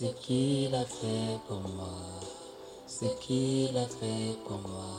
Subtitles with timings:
[0.00, 1.90] Ce qu'il a fait pour moi,
[2.86, 4.94] ce qu'il a fait pour moi.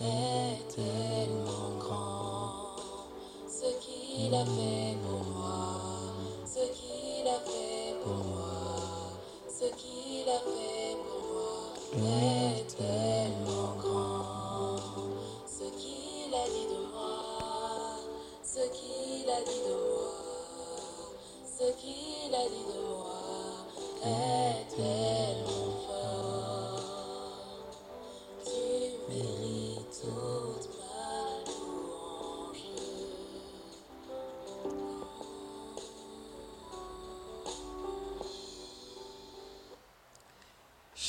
[0.00, 2.76] Est tellement grand.
[3.48, 5.66] Ce qu'il a fait pour moi,
[6.46, 9.10] ce qu'il a fait pour moi,
[9.48, 12.12] ce qu'il a fait pour moi.
[12.12, 12.53] Est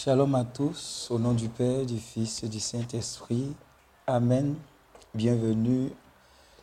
[0.06, 3.56] Shalom à tous, au nom du Père, du Fils et du Saint-Esprit.
[4.06, 4.54] Amen.
[5.16, 5.90] Bienvenue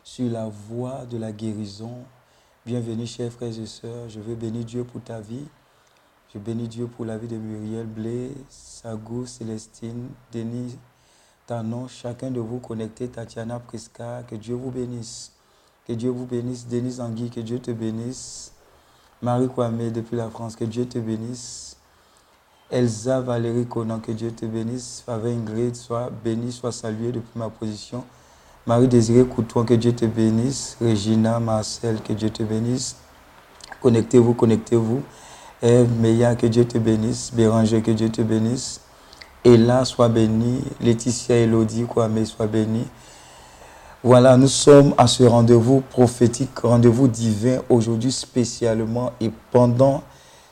[0.01, 1.91] sur la voie de la guérison.
[2.65, 4.07] Bienvenue, chers frères et sœurs.
[4.07, 5.43] Je veux bénir Dieu pour ta vie.
[6.33, 10.77] Je bénis Dieu pour la vie de Muriel Blé, Sagou, Célestine, Denise,
[11.45, 15.33] Tanon, chacun de vous connecté, Tatiana Priska, que Dieu vous bénisse.
[15.85, 16.65] Que Dieu vous bénisse.
[16.65, 18.53] Denise Angui, que Dieu te bénisse.
[19.21, 21.72] Marie Kwame depuis la France, que Dieu te bénisse.
[22.73, 25.03] Elsa Valérie Conan, que Dieu te bénisse.
[25.05, 28.03] Favre Ingrid, sois bénie, sois saluée depuis ma position.
[28.65, 30.75] Marie-Désirée Coutouin, que Dieu te bénisse.
[30.81, 32.95] Regina Marcel, que Dieu te bénisse.
[33.79, 35.03] Connectez-vous, connectez-vous.
[35.61, 37.31] Eve Meya, que Dieu te bénisse.
[37.31, 38.81] Béranger, que Dieu te bénisse.
[39.45, 40.63] Ella, sois bénie.
[40.81, 42.87] Laetitia Elodie, Kwame, sois bénie.
[44.01, 50.03] Voilà, nous sommes à ce rendez-vous prophétique, rendez-vous divin aujourd'hui spécialement et pendant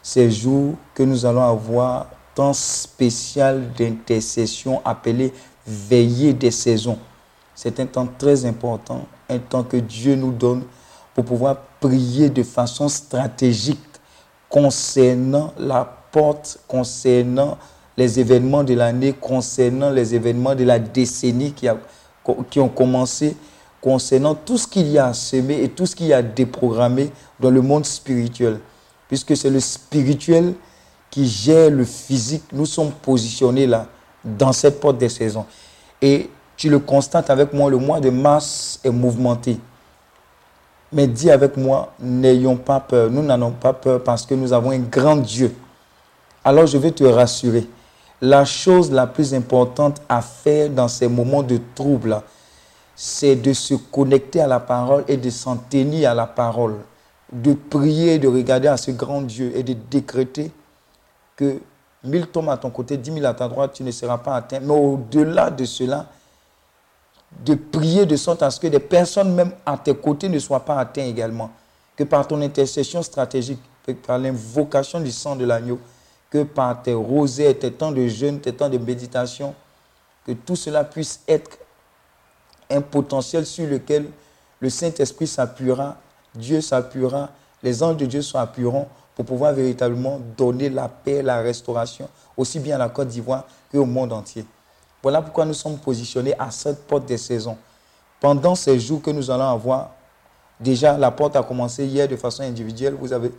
[0.01, 5.33] ces jours que nous allons avoir temps spécial d'intercession appelé
[5.65, 6.98] veillée des saisons.
[7.53, 10.63] C'est un temps très important, un temps que Dieu nous donne
[11.13, 13.80] pour pouvoir prier de façon stratégique
[14.50, 17.57] concernant la porte, concernant
[17.97, 21.77] les événements de l'année, concernant les événements de la décennie qui, a,
[22.50, 23.36] qui ont commencé,
[23.81, 26.21] concernant tout ce qu'il y a à semer et tout ce qu'il y a à
[26.21, 28.59] déprogrammer dans le monde spirituel.
[29.11, 30.53] Puisque c'est le spirituel
[31.09, 33.87] qui gère le physique, nous sommes positionnés là,
[34.23, 35.45] dans cette porte des saisons.
[36.01, 39.59] Et tu le constates avec moi, le mois de mars est mouvementé.
[40.93, 43.11] Mais dis avec moi, n'ayons pas peur.
[43.11, 45.53] Nous n'en pas peur parce que nous avons un grand Dieu.
[46.45, 47.67] Alors je vais te rassurer.
[48.21, 52.21] La chose la plus importante à faire dans ces moments de trouble,
[52.95, 56.77] c'est de se connecter à la parole et de s'en tenir à la parole.
[57.31, 60.51] De prier, de regarder à ce grand Dieu et de décréter
[61.36, 61.60] que
[62.04, 64.60] mille tombent à ton côté, dix mille à ta droite, tu ne seras pas atteint.
[64.60, 66.07] Mais au-delà de cela,
[67.45, 70.66] de prier de sorte à ce que des personnes même à tes côtés ne soient
[70.66, 71.51] pas atteintes également.
[71.95, 73.60] Que par ton intercession stratégique,
[74.06, 75.80] par l'invocation du sang de l'agneau,
[76.30, 79.56] que par tes rosées, tes temps de jeûne, tes temps de méditation,
[80.25, 81.57] que tout cela puisse être
[82.69, 84.07] un potentiel sur lequel
[84.60, 85.98] le Saint-Esprit s'appuiera,
[86.36, 87.30] Dieu s'appuiera,
[87.63, 92.07] les anges de Dieu s'appuieront pour pouvoir véritablement donner la paix, la restauration,
[92.38, 94.45] aussi bien à la Côte d'Ivoire qu'au monde entier.
[95.04, 97.57] Voilà pourquoi nous sommes positionnés à cette porte des saisons.
[98.19, 99.92] Pendant ces jours que nous allons avoir,
[100.60, 102.94] déjà la porte a commencé hier de façon individuelle.
[102.94, 103.31] Vous avez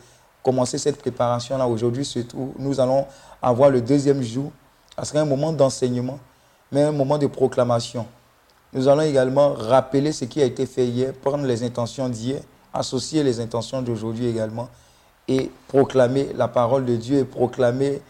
[0.42, 2.52] commencé cette préparation-là aujourd'hui, surtout.
[2.58, 3.06] Nous allons
[3.40, 4.50] avoir le deuxième jour.
[4.98, 6.18] Ce sera un moment d'enseignement,
[6.70, 8.06] mais un moment de proclamation.
[8.72, 12.40] Nous allons également rappeler ce qui a été fait hier, prendre les intentions d'hier,
[12.72, 14.68] associer les intentions d'aujourd'hui également,
[15.28, 18.00] et proclamer la parole de Dieu et proclamer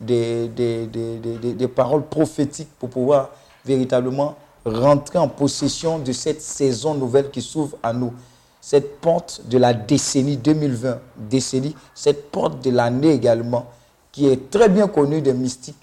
[0.00, 3.30] des, des, paroles prophétiques pour pouvoir
[3.64, 8.12] véritablement rentrer en possession de cette saison nouvelle qui s'ouvre à nous.
[8.60, 13.66] Cette porte de la décennie 2020, décennie, cette porte de l'année également,
[14.12, 15.76] qui est très bien connue des mystiques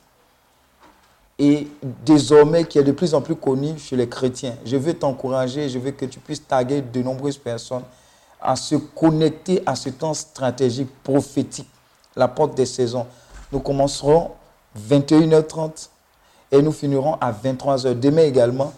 [1.37, 1.67] et
[2.05, 4.55] désormais qui est de plus en plus connue chez les chrétiens.
[4.65, 7.83] Je veux t'encourager, je veux que tu puisses taguer de nombreuses personnes
[8.41, 11.69] à se connecter à ce temps stratégique, prophétique,
[12.15, 13.07] la porte des saisons.
[13.51, 14.31] Nous commencerons
[14.89, 15.89] 21h30
[16.51, 17.99] et nous finirons à 23h.
[17.99, 18.73] Demain également,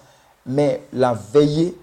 [0.46, 1.78] mais la veillée,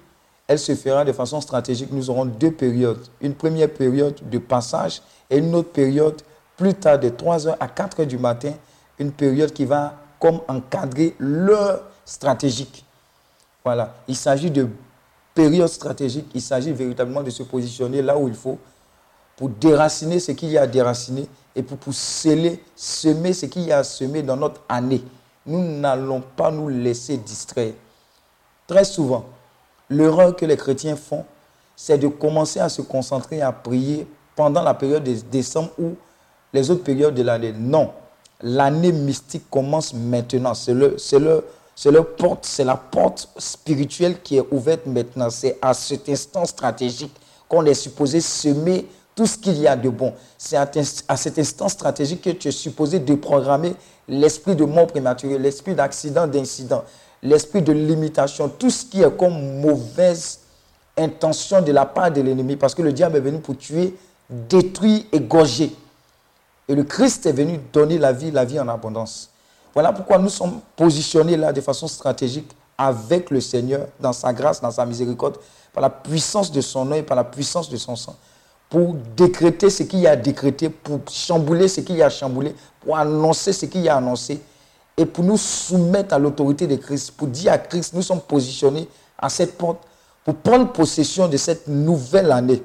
[0.46, 1.90] elle se fera de façon stratégique.
[1.92, 3.06] Nous aurons deux périodes.
[3.20, 6.20] Une première période de passage et une autre période
[6.56, 8.52] plus tard de 3h à 4h du matin,
[8.98, 12.84] une période qui va comme encadrer l'heure stratégique.
[13.64, 14.68] Voilà, il s'agit de
[15.34, 18.58] période stratégique, il s'agit véritablement de se positionner là où il faut
[19.36, 21.26] pour déraciner ce qu'il y a à déraciner
[21.56, 25.02] et pour, pour sceller, semer ce qu'il y a à semer dans notre année.
[25.46, 27.72] Nous n'allons pas nous laisser distraire.
[28.66, 29.26] Très souvent,
[29.90, 31.24] l'erreur que les chrétiens font,
[31.76, 35.94] c'est de commencer à se concentrer à prier pendant la période de décembre ou
[36.52, 37.52] les autres périodes de l'année.
[37.52, 37.92] Non,
[38.40, 40.54] l'année mystique commence maintenant.
[40.54, 41.44] C'est le, le,
[41.86, 45.30] le porte, c'est la porte spirituelle qui est ouverte maintenant.
[45.30, 47.14] C'est à cet instant stratégique
[47.48, 50.12] qu'on est supposé semer tout ce qu'il y a de bon.
[50.38, 53.74] C'est à, cet instant stratégique que tu es supposé déprogrammer
[54.08, 56.84] l'esprit de mort prématuré, l'esprit d'accident, d'incident,
[57.22, 60.40] l'esprit de limitation, tout ce qui est comme mauvaise
[60.96, 63.94] intention de la part de l'ennemi, parce que le diable est venu pour tuer,
[64.28, 65.72] détruire, égorger.
[66.68, 69.30] Et le Christ est venu donner la vie, la vie en abondance.
[69.74, 74.60] Voilà pourquoi nous sommes positionnés là de façon stratégique avec le Seigneur, dans sa grâce,
[74.60, 75.36] dans sa miséricorde,
[75.72, 78.16] par la puissance de son œil, par la puissance de son sang
[78.74, 82.10] pour décréter ce qu'il y a à décréter, pour chambouler ce qu'il y a à
[82.10, 84.40] chambouler, pour annoncer ce qu'il y a à annoncer,
[84.96, 88.88] et pour nous soumettre à l'autorité de Christ, pour dire à Christ, nous sommes positionnés
[89.16, 89.78] à cette porte,
[90.24, 92.62] pour prendre possession de cette nouvelle année,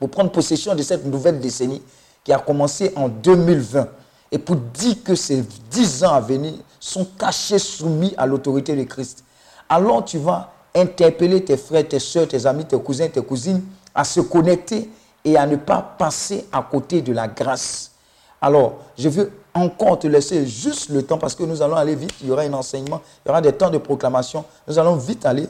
[0.00, 1.82] pour prendre possession de cette nouvelle décennie
[2.24, 3.86] qui a commencé en 2020,
[4.30, 8.84] et pour dire que ces dix ans à venir sont cachés, soumis à l'autorité de
[8.84, 9.24] Christ.
[9.68, 13.62] Alors tu vas interpeller tes frères, tes soeurs, tes amis, tes cousins, tes cousines
[13.94, 14.90] à se connecter
[15.24, 17.92] et à ne pas passer à côté de la grâce.
[18.40, 22.14] Alors, je veux encore te laisser juste le temps parce que nous allons aller vite.
[22.22, 24.44] Il y aura un enseignement, il y aura des temps de proclamation.
[24.68, 25.48] Nous allons vite aller.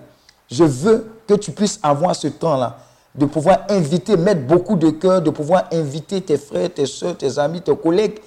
[0.50, 2.78] Je veux que tu puisses avoir ce temps-là,
[3.14, 7.38] de pouvoir inviter, mettre beaucoup de cœur, de pouvoir inviter tes frères, tes soeurs, tes
[7.38, 8.18] amis, tes collègues,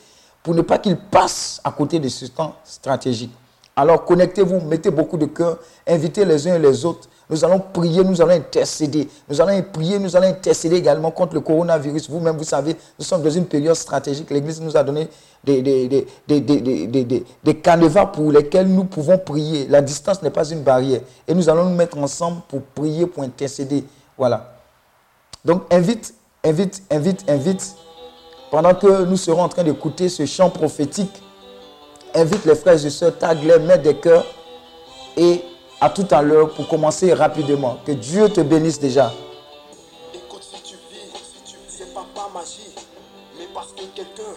[0.44, 3.32] pour ne pas qu'ils passent à côté de ce temps stratégique.
[3.76, 5.58] Alors connectez-vous, mettez beaucoup de cœur,
[5.88, 7.08] invitez les uns et les autres.
[7.30, 9.08] Nous allons prier, nous allons intercéder.
[9.30, 12.10] Nous allons prier, nous allons intercéder également contre le coronavirus.
[12.10, 14.30] Vous-même, vous savez, nous sommes dans une période stratégique.
[14.30, 15.08] L'Église nous a donné
[15.42, 15.88] des, des,
[16.28, 19.66] des, des, canevas pour lesquels nous pouvons prier.
[19.70, 21.00] La distance n'est pas une barrière.
[21.26, 23.86] Et nous allons nous mettre ensemble pour prier, pour intercéder.
[24.18, 24.56] Voilà.
[25.46, 27.76] Donc invite, invite, invite, invite.
[28.52, 31.24] Pendant que nous serons en train d'écouter ce chant prophétique,
[32.14, 34.26] invite les frères et sœurs, tag-les, mets des cœurs
[35.16, 35.42] et
[35.80, 37.78] à tout à l'heure pour commencer rapidement.
[37.86, 39.14] Que Dieu te bénisse déjà.
[40.14, 42.76] Écoute, si tu vis, si tu c'est pas pas magie,
[43.40, 44.36] mais parce que quelqu'un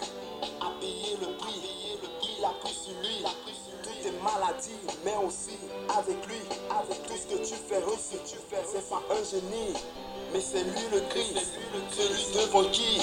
[0.61, 1.61] a payé le prix,
[2.01, 5.27] le prix, il a pris sur lui, il a pris sur toutes tes maladies, mais
[5.27, 5.59] aussi
[5.91, 6.39] avec lui,
[6.71, 9.75] avec tout ce que tu fais, que tu fais, c'est pas un génie,
[10.35, 11.53] mais c'est lui le Christ,
[11.97, 13.01] celui devant qui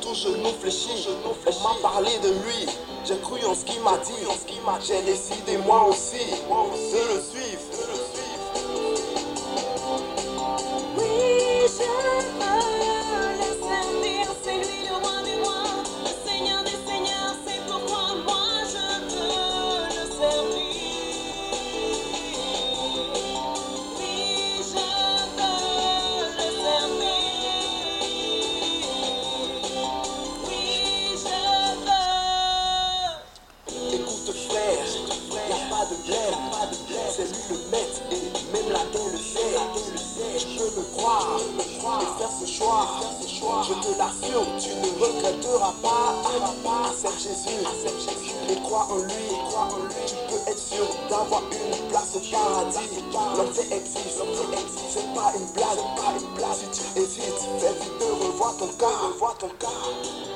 [0.00, 2.66] tout genou fléchit, on m'a parlé de lui,
[3.04, 4.12] j'ai cru en ce qu'il m'a dit,
[4.86, 7.62] j'ai décidé moi aussi de le suivre.
[10.96, 12.22] Oui, je veux
[13.38, 14.87] le servir, c'est lui
[58.66, 60.27] de revoir ton cas,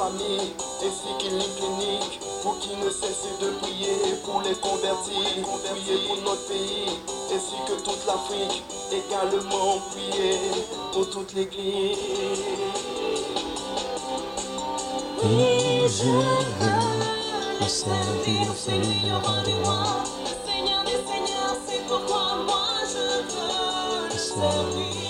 [0.00, 5.98] familles, ainsi qu'il y clinique, pour qui ne cesse de prier, pour les convertis, priez
[6.06, 6.98] pour notre pays,
[7.34, 10.38] ainsi que toute l'Afrique, également priez
[10.92, 11.98] pour toute l'Église.
[15.22, 16.80] Oui, je veux
[17.60, 25.09] le servir, le Seigneur des seigneurs, c'est pourquoi moi je veux le servir.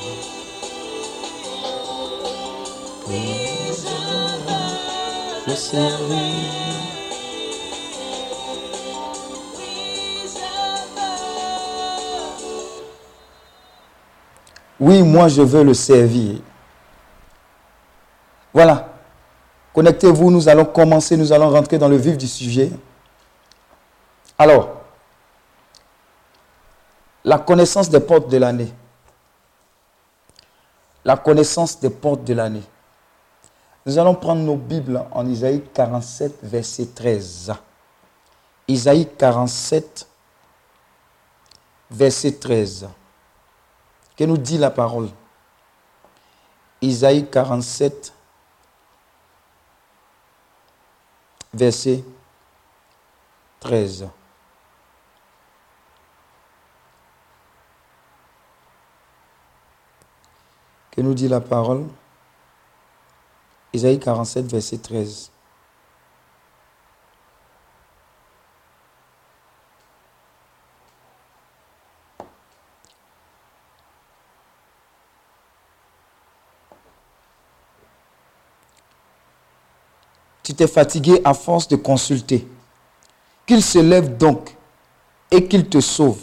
[14.80, 16.40] Oui, moi je veux le servir.
[18.52, 18.88] Voilà.
[19.72, 22.70] Connectez-vous, nous allons commencer, nous allons rentrer dans le vif du sujet.
[24.38, 24.80] Alors,
[27.24, 28.72] la connaissance des portes de l'année.
[31.04, 32.62] La connaissance des portes de l'année.
[33.86, 37.54] Nous allons prendre nos Bibles en Isaïe 47, verset 13.
[38.68, 40.06] Isaïe 47,
[41.90, 42.88] verset 13.
[44.16, 45.08] Que nous dit la parole?
[46.82, 48.12] Isaïe 47,
[51.54, 52.04] verset
[53.60, 54.08] 13.
[60.90, 61.86] Que nous dit la parole?
[63.72, 65.30] Isaïe 47, verset 13.
[80.42, 82.44] Tu t'es fatigué à force de consulter.
[83.46, 84.56] Qu'il se lève donc
[85.30, 86.18] et qu'il te sauve.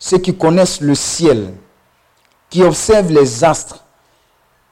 [0.00, 1.54] Ceux qui connaissent le ciel,
[2.50, 3.84] qui observe les astres,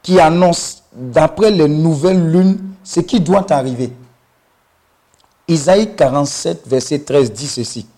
[0.06, 3.92] qui annonce d'après les nouvelles lunes ce qui doit arriver.
[5.48, 7.88] Isaïe 47, verset 13 dit ceci.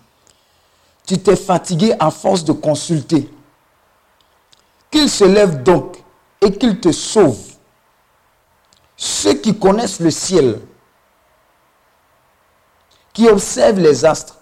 [1.05, 3.31] Tu t'es fatigué à force de consulter.
[4.89, 6.03] Qu'il se lève donc
[6.41, 7.37] et qu'il te sauve.
[8.97, 10.59] Ceux qui connaissent le ciel,
[13.13, 14.39] qui observent les astres,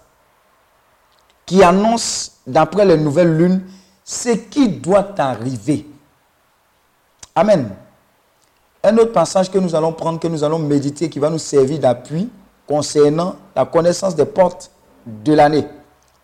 [1.44, 3.62] qui annoncent d'après les nouvelles lunes
[4.06, 5.86] ce qui doit arriver.
[7.38, 7.70] Amen.
[8.82, 11.78] Un autre passage que nous allons prendre, que nous allons méditer, qui va nous servir
[11.78, 12.28] d'appui
[12.66, 14.72] concernant la connaissance des portes
[15.06, 15.64] de l'année.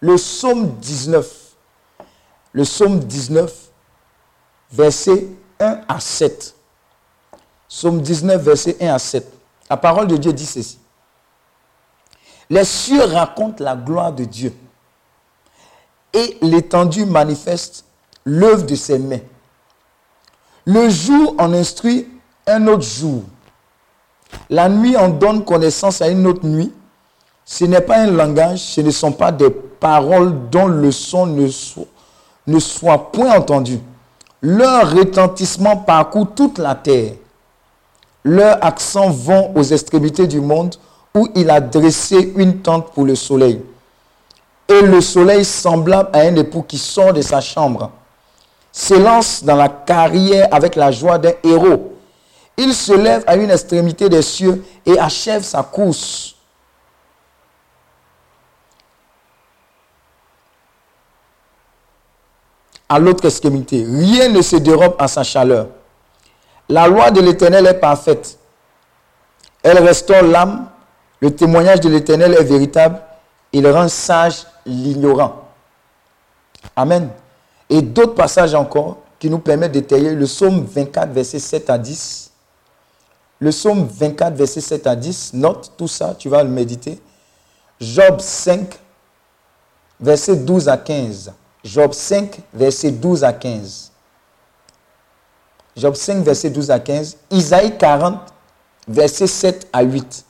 [0.01, 1.55] Le psaume 19.
[2.53, 3.55] Le psaume 19,
[4.73, 5.29] verset
[5.61, 6.57] 1 à 7.
[7.69, 9.33] Psaume 19, verset 1 à 7.
[9.71, 10.81] La parole de Dieu dit ceci.
[12.51, 14.53] Les cieux racontent la gloire de Dieu
[16.13, 17.85] et l'étendue manifeste
[18.25, 19.21] l'œuvre de ses mains.
[20.67, 22.09] Le jour en instruit
[22.47, 23.23] un autre jour.
[24.49, 26.73] La nuit en donne connaissance à une autre nuit.
[27.45, 31.47] Ce n'est pas un langage, ce ne sont pas des paroles dont le son ne
[31.49, 31.85] soit,
[32.47, 33.79] ne soit point entendu.
[34.41, 37.13] Leur retentissement parcourt toute la terre.
[38.25, 40.77] Leurs accents vont aux extrémités du monde
[41.15, 43.61] où il a dressé une tente pour le soleil.
[44.67, 47.91] Et le soleil semblable à un époux qui sort de sa chambre
[48.75, 51.97] s'élance dans la carrière avec la joie d'un héros.
[52.57, 56.35] Il se lève à une extrémité des cieux et achève sa course.
[62.89, 65.69] À l'autre extrémité, rien ne se dérobe à sa chaleur.
[66.69, 68.39] La loi de l'Éternel est parfaite.
[69.63, 70.69] Elle restaure l'âme.
[71.21, 73.01] Le témoignage de l'Éternel est véritable.
[73.53, 75.45] Il rend sage l'ignorant.
[76.75, 77.11] Amen.
[77.71, 82.31] Et d'autres passages encore qui nous permettent d'étayer le psaume 24, verset 7 à 10.
[83.41, 87.01] Le psaume 24, verset 7 à 10, note tout ça, tu vas le méditer.
[87.81, 88.79] Job 5,
[90.01, 91.33] verset 12 à 15.
[91.65, 93.93] Job 5, verset 12 à 15.
[95.77, 97.17] Job 5, verset 12 à 15.
[97.31, 98.21] Isaïe 40,
[98.87, 100.27] verset 7 à 8.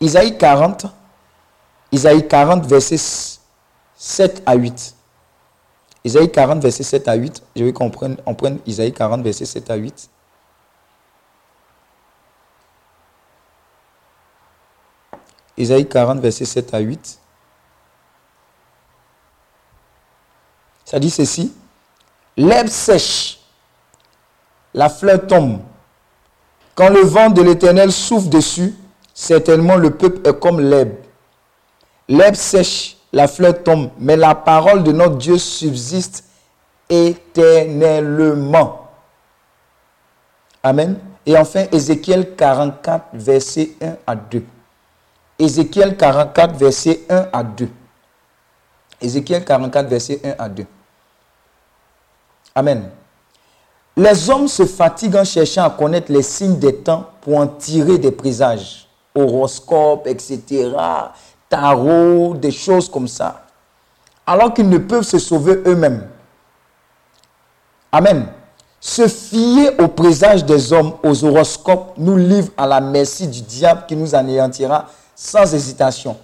[0.00, 0.86] Isaïe 40,
[1.92, 2.96] Isaïe 40, verset
[3.96, 4.94] 7 à 8.
[6.08, 7.42] Isaïe 40, verset 7 à 8.
[7.54, 10.08] Je veux qu'on prenne, prenne Isaïe 40, verset 7 à 8.
[15.58, 17.20] Isaïe 40, verset 7 à 8.
[20.86, 21.52] Ça dit ceci.
[22.38, 23.40] L'herbe sèche,
[24.72, 25.60] la fleur tombe.
[26.74, 28.74] Quand le vent de l'Éternel souffle dessus,
[29.12, 30.94] certainement le peuple est comme l'herbe.
[32.08, 36.24] L'herbe sèche, la fleur tombe, mais la parole de notre Dieu subsiste
[36.88, 38.88] éternellement.
[40.62, 40.98] Amen.
[41.24, 44.42] Et enfin, Ézéchiel 44, verset 1 à 2.
[45.38, 47.68] Ézéchiel 44, verset 1 à 2.
[49.00, 50.66] Ézéchiel 44, verset 1 à 2.
[52.54, 52.90] Amen.
[53.96, 57.98] Les hommes se fatiguent en cherchant à connaître les signes des temps pour en tirer
[57.98, 60.70] des présages, horoscopes, etc.,
[61.48, 63.46] tarot, des choses comme ça,
[64.26, 66.06] alors qu'ils ne peuvent se sauver eux-mêmes.
[67.90, 68.26] Amen.
[68.80, 73.84] Se fier aux présages des hommes, aux horoscopes, nous livre à la merci du diable
[73.88, 76.16] qui nous anéantira sans hésitation.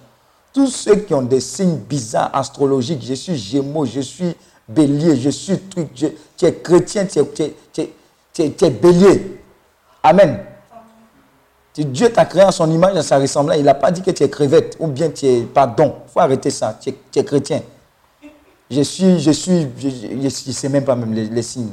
[0.53, 4.35] Tous ceux qui ont des signes bizarres astrologiques, je suis gémeaux, je suis
[4.69, 7.19] bélier, je suis truc, tu es chrétien, tu
[8.41, 9.41] es bélier.
[10.01, 10.45] Amen.
[11.77, 13.57] Dieu t'a créé en son image, à sa ressemblance.
[13.57, 15.95] Il n'a pas dit que tu es crevette ou bien tu es pardon.
[16.07, 16.77] Il faut arrêter ça.
[16.79, 17.61] Tu es, chrétien.
[18.71, 21.71] Je suis, je suis, je ne sais même pas même les, signes.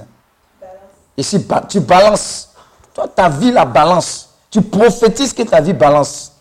[1.69, 2.51] Tu balances,
[2.93, 4.29] toi, ta vie la balance.
[4.51, 6.33] Tu prophétises que ta vie balance.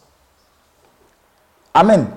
[1.73, 2.07] Amen.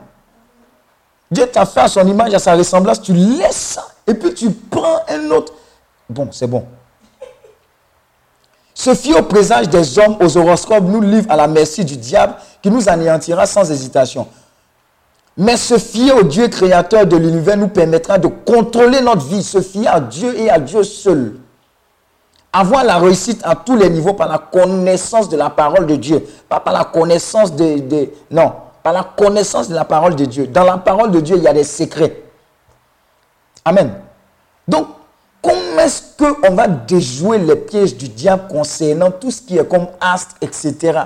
[1.31, 3.01] Dieu t'a fait à son image, à sa ressemblance.
[3.03, 3.87] Tu laisses ça.
[4.07, 5.53] Et puis tu prends un autre.
[6.09, 6.65] Bon, c'est bon.
[8.85, 12.35] Se fier au présage des hommes, aux horoscopes, nous livre à la merci du diable
[12.61, 14.29] qui nous anéantira sans hésitation.
[15.39, 19.63] Mais se fier au Dieu créateur de l'univers nous permettra de contrôler notre vie, se
[19.63, 21.37] fier à Dieu et à Dieu seul.
[22.53, 26.23] Avoir la réussite à tous les niveaux par la connaissance de la parole de Dieu,
[26.47, 30.47] pas par la connaissance de, non, par la connaissance de la parole de Dieu.
[30.47, 32.23] Dans la parole de Dieu, il y a des secrets.
[33.65, 33.95] Amen.
[34.69, 34.89] Donc,
[35.85, 40.35] est-ce qu'on va déjouer les pièges du diable concernant tout ce qui est comme astre,
[40.41, 41.01] etc.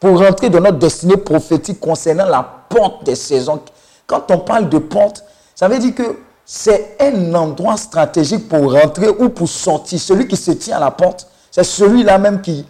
[0.00, 3.62] Pour rentrer dans notre destinée prophétique concernant la porte des saisons?
[4.06, 9.08] Quand on parle de porte, ça veut dire que c'est un endroit stratégique pour rentrer
[9.08, 10.00] ou pour sortir.
[10.00, 12.64] Celui qui se tient à la porte, c'est celui-là même qui,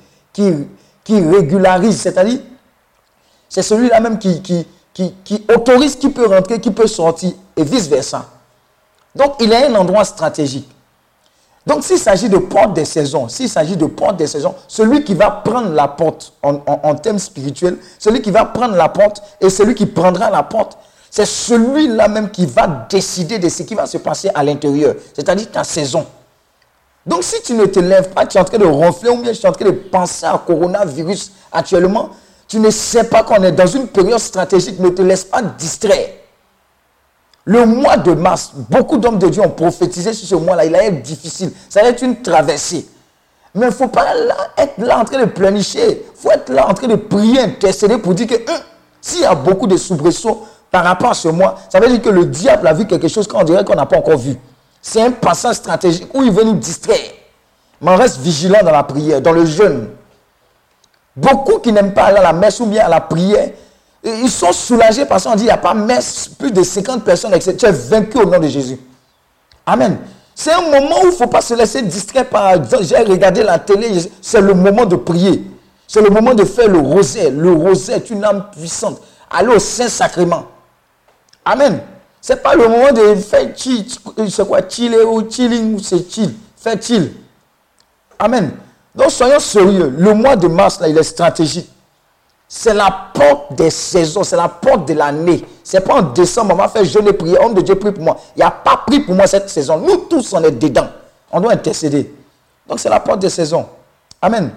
[1.08, 2.40] régularise, c'est-à-dire,
[3.48, 4.66] c'est celui-là même qui
[5.54, 8.26] autorise qui peut rentrer, qui peut sortir, et vice-versa.
[9.14, 10.68] Donc, il est un endroit stratégique.
[11.66, 15.14] Donc, s'il s'agit de porte des saisons, s'il s'agit de porte des saisons, celui qui
[15.14, 19.22] va prendre la porte en, en, en termes spirituels, celui qui va prendre la porte
[19.40, 20.78] et celui qui prendra la porte,
[21.10, 25.50] c'est celui-là même qui va décider de ce qui va se passer à l'intérieur, c'est-à-dire
[25.50, 26.06] ta saison.
[27.06, 29.32] Donc, si tu ne te lèves pas, tu es en train de ronfler ou bien
[29.32, 32.10] tu es en train de penser à coronavirus actuellement,
[32.46, 36.08] tu ne sais pas qu'on est dans une période stratégique, ne te laisse pas distraire.
[37.48, 40.66] Le mois de mars, beaucoup d'hommes de Dieu ont prophétisé sur ce mois-là.
[40.66, 41.50] Il a été difficile.
[41.70, 42.86] Ça va être une traversée.
[43.54, 44.04] Mais il ne faut pas
[44.58, 46.04] être là en train de planifier.
[46.14, 48.60] Il faut être là en train de prier, intercéder pour dire que hein,
[49.00, 52.10] s'il y a beaucoup de soubresauts par rapport à ce mois, ça veut dire que
[52.10, 54.36] le diable a vu quelque chose qu'on dirait qu'on n'a pas encore vu.
[54.82, 57.12] C'est un passage stratégique où il veut nous distraire.
[57.80, 59.88] Mais on reste vigilant dans la prière, dans le jeûne.
[61.16, 63.52] Beaucoup qui n'aiment pas aller à la messe ou bien à la prière,
[64.04, 65.74] ils sont soulagés parce qu'on dit il n'y a pas
[66.38, 67.56] plus de 50 personnes, etc.
[67.56, 68.78] Tu es vaincu au nom de Jésus.
[69.66, 69.98] Amen.
[70.34, 72.54] C'est un moment où il ne faut pas se laisser distraire par.
[72.80, 73.90] J'ai regardé la télé,
[74.22, 75.44] c'est le moment de prier.
[75.86, 77.30] C'est le moment de faire le rosaire.
[77.30, 79.00] Le rosaire est une âme puissante.
[79.30, 80.44] Aller au Saint-Sacrement.
[81.44, 81.80] Amen.
[82.20, 83.86] Ce n'est pas le moment de faire chill,
[84.28, 86.34] c'est quoi, chiller ou chilling, ou c'est chill.
[86.56, 87.12] Faire chill.
[88.18, 88.52] Amen.
[88.94, 89.92] Donc soyons sérieux.
[89.96, 91.70] Le mois de mars, là, il est stratégique.
[92.48, 95.44] C'est la porte des saisons, c'est la porte de l'année.
[95.62, 97.38] C'est pas en décembre, on va faire jeûne et prier.
[97.38, 98.16] Homme de Dieu, prie pour moi.
[98.34, 99.76] Il n'y a pas pris pour moi cette saison.
[99.78, 100.88] Nous tous, on est dedans.
[101.30, 102.10] On doit intercéder.
[102.66, 103.66] Donc c'est la porte des saisons.
[104.22, 104.50] Amen.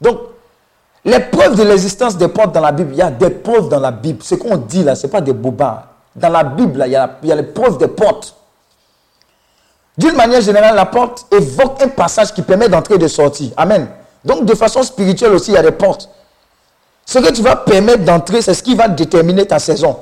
[0.00, 0.18] Donc,
[1.02, 3.80] les preuves de l'existence des portes dans la Bible, il y a des preuves dans
[3.80, 4.22] la Bible.
[4.22, 5.84] Ce qu'on dit là, ce n'est pas des bobards.
[6.14, 8.34] Dans la Bible, il y a les preuves des portes.
[9.96, 13.50] D'une manière générale, la porte évoque un passage qui permet d'entrer et de sortir.
[13.56, 13.88] Amen.
[14.24, 16.08] Donc, de façon spirituelle aussi, il y a des portes.
[17.10, 19.96] Ce que tu vas permettre d'entrer, c'est ce qui va déterminer ta saison.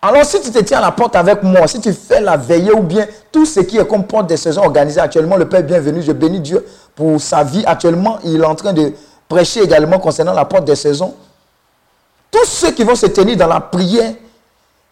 [0.00, 2.70] Alors, si tu te tiens à la porte avec moi, si tu fais la veillée
[2.70, 5.64] ou bien tout ce qui est comme porte des saisons organisées actuellement, le Père est
[5.64, 7.64] bienvenu, je bénis Dieu pour sa vie.
[7.66, 8.92] Actuellement, il est en train de
[9.28, 11.16] prêcher également concernant la porte des saisons.
[12.30, 14.12] Tous ceux qui vont se tenir dans la prière,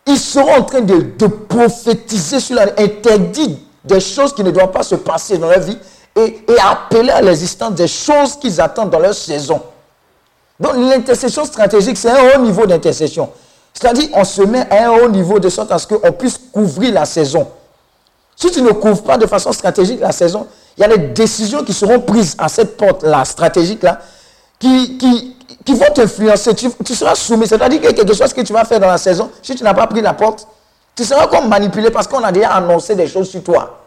[0.07, 1.03] ils seront en train de,
[1.49, 5.79] prophétiser sur la des choses qui ne doivent pas se passer dans leur vie
[6.17, 9.63] et appeler à l'existence des choses qu'ils attendent dans leur saison.
[10.62, 13.29] Donc l'intercession stratégique, c'est un haut niveau d'intercession.
[13.75, 16.94] C'est-à-dire, on se met à un haut niveau de sorte à ce qu'on puisse couvrir
[16.94, 17.48] la saison.
[18.37, 20.46] Si tu ne couvres pas de façon stratégique la saison,
[20.79, 24.01] il y a des décisions qui seront prises à cette porte-là, stratégique-là,
[24.61, 26.55] qui, qui, qui vont t'influencer.
[26.55, 27.48] Tu, tu, seras soumis.
[27.48, 29.88] C'est-à-dire a quelque chose que tu vas faire dans la saison, si tu n'as pas
[29.88, 30.46] pris la porte,
[30.94, 33.81] tu seras comme manipulé parce qu'on a déjà annoncé des choses sur toi.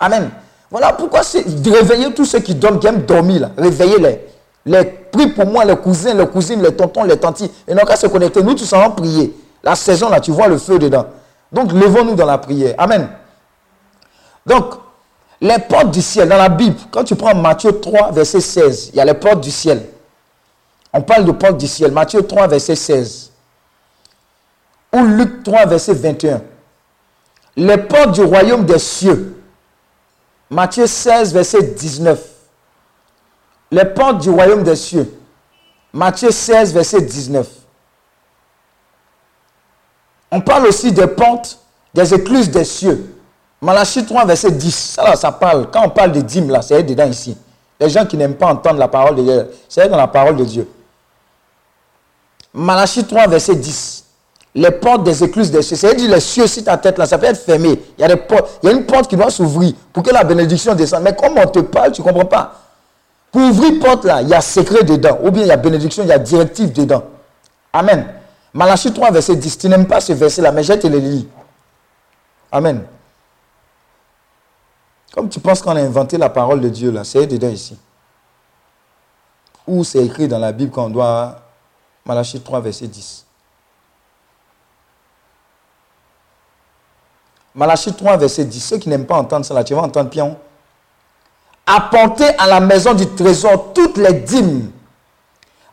[0.00, 0.30] Amen.
[0.68, 3.50] Voilà pourquoi c'est réveiller tous ceux qui dorment, qui aiment dormir, là.
[3.56, 4.37] Réveillez-les.
[4.68, 7.50] Les prie pour moi, les cousins, les cousines, les tontons, les tantis.
[7.66, 8.42] Et n'ont qu'à se connecter.
[8.42, 9.34] Nous tous allons prier.
[9.62, 11.06] La saison là, tu vois le feu dedans.
[11.50, 12.74] Donc levons-nous dans la prière.
[12.76, 13.08] Amen.
[14.44, 14.74] Donc,
[15.40, 18.96] les portes du ciel, dans la Bible, quand tu prends Matthieu 3, verset 16, il
[18.96, 19.86] y a les portes du ciel.
[20.92, 21.90] On parle de portes du ciel.
[21.90, 23.30] Matthieu 3, verset 16.
[24.94, 26.42] Ou Luc 3, verset 21.
[27.56, 29.42] Les portes du royaume des cieux.
[30.50, 32.37] Matthieu 16, verset 19
[33.70, 35.12] les portes du royaume des cieux.
[35.92, 37.46] Matthieu 16, verset 19.
[40.30, 41.58] On parle aussi des portes
[41.94, 43.14] des écluses des cieux.
[43.60, 44.74] Malachie 3, verset 10.
[44.74, 45.70] Ça, là, ça parle.
[45.70, 47.36] Quand on parle de dîmes, là, c'est dedans ici.
[47.80, 50.44] Les gens qui n'aiment pas entendre la parole de Dieu, c'est dans la parole de
[50.44, 50.68] Dieu.
[52.52, 54.04] Malachie 3, verset 10.
[54.54, 55.76] Les portes des écluses des cieux.
[55.76, 57.80] C'est-à-dire les cieux, si ta tête là, ça peut être fermé.
[57.96, 58.58] Il y a des portes.
[58.62, 61.02] Il y a une porte qui doit s'ouvrir pour que la bénédiction descende.
[61.02, 62.54] Mais comme on te parle, tu ne comprends pas.
[63.30, 65.18] Pour ouvrir porte là, il y a secret dedans.
[65.22, 67.04] Ou bien il y a bénédiction, il y a directive dedans.
[67.72, 68.14] Amen.
[68.54, 69.58] Malachie 3, verset 10.
[69.58, 71.28] Tu n'aimes pas ce verset là, mais je te le lis.
[72.50, 72.84] Amen.
[75.12, 77.78] Comme tu penses qu'on a inventé la parole de Dieu là, c'est dedans ici.
[79.66, 81.42] Ou c'est écrit dans la Bible qu'on doit.
[82.06, 83.26] Malachie 3, verset 10.
[87.54, 88.60] Malachie 3, verset 10.
[88.60, 90.38] Ceux qui n'aiment pas entendre là, tu vas entendre pion
[91.68, 94.70] apportez à la maison du trésor toutes les dîmes,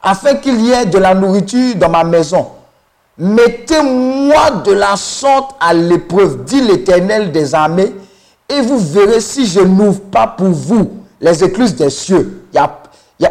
[0.03, 2.47] afin qu'il y ait de la nourriture dans ma maison.
[3.17, 7.95] Mettez-moi de la sorte à l'épreuve, dit l'Éternel des armées,
[8.49, 12.43] et vous verrez si je n'ouvre pas pour vous les écluses des cieux.
[12.51, 12.77] Il y a,
[13.19, 13.29] il y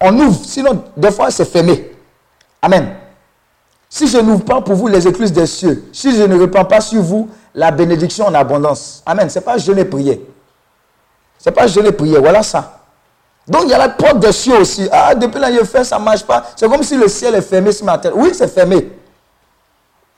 [0.00, 1.92] on ouvre, sinon des fois c'est fermé.
[2.62, 2.94] Amen.
[3.88, 6.80] Si je n'ouvre pas pour vous les écluses des cieux, si je ne répands pas
[6.80, 9.02] sur vous la bénédiction en abondance.
[9.04, 9.28] Amen.
[9.28, 10.14] Ce n'est pas jeûner prier.
[10.14, 10.31] Ce
[11.46, 12.18] n'est pas jeûner prier.
[12.18, 12.80] Voilà ça.
[13.46, 14.88] Donc il y a la porte des cieux aussi.
[14.92, 16.44] Ah, depuis là, je ça ne marche pas.
[16.56, 18.10] C'est comme si le ciel est fermé ce matin.
[18.14, 18.90] Oui, c'est fermé.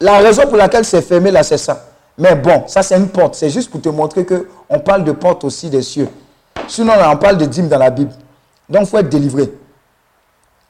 [0.01, 1.87] La raison pour laquelle c'est fermé là, c'est ça.
[2.19, 3.35] Mais bon, ça c'est une porte.
[3.35, 6.09] C'est juste pour te montrer qu'on parle de porte aussi des cieux.
[6.69, 8.13] Sinon, là, on parle de dîmes dans la Bible.
[8.69, 9.53] Donc il faut être délivré.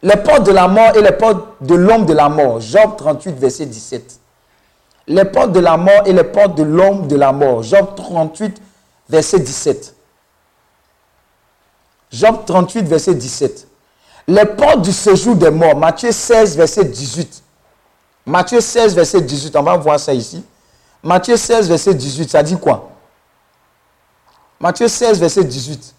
[0.02, 2.60] Les portes de la mort et les portes de l'homme de la mort.
[2.60, 4.20] Job 38, verset 17.
[5.06, 7.62] Les portes de la mort et les portes de l'homme de la mort.
[7.62, 8.60] Job 38,
[9.08, 9.93] verset 17.
[12.14, 13.66] Job 38, verset 17.
[14.28, 15.76] Les portes du séjour des morts.
[15.76, 17.42] Matthieu 16, verset 18.
[18.24, 19.56] Matthieu 16, verset 18.
[19.56, 20.44] On va voir ça ici.
[21.02, 22.30] Matthieu 16, verset 18.
[22.30, 22.90] Ça dit quoi?
[24.60, 25.94] Matthieu 16, verset 18.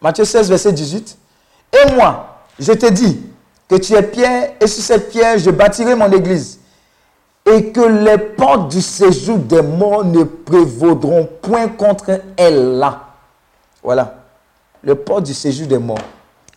[0.00, 1.18] Matthieu 16, verset 18.
[1.74, 3.20] Et moi, je te dis
[3.68, 6.58] que tu es pierre, et sur cette pierre, je bâtirai mon église.
[7.50, 13.06] Et que les portes du séjour des morts ne prévaudront point contre elle là.
[13.82, 14.14] Voilà.
[14.82, 15.98] Les portes du séjour des morts.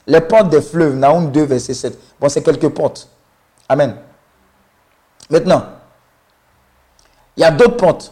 [0.06, 1.98] Les portes des fleuves, Naoum 2, verset 7.
[2.20, 3.08] Bon, c'est quelques portes.
[3.70, 3.96] Amen.
[5.30, 5.64] Maintenant,
[7.38, 8.12] il y a d'autres portes.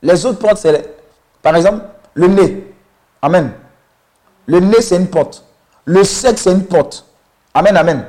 [0.00, 0.96] Les autres portes, c'est,
[1.42, 2.74] par exemple, le nez.
[3.20, 3.52] Amen.
[4.46, 5.44] Le nez, c'est une porte.
[5.84, 7.04] Le sexe, c'est une porte.
[7.52, 8.06] Amen, amen.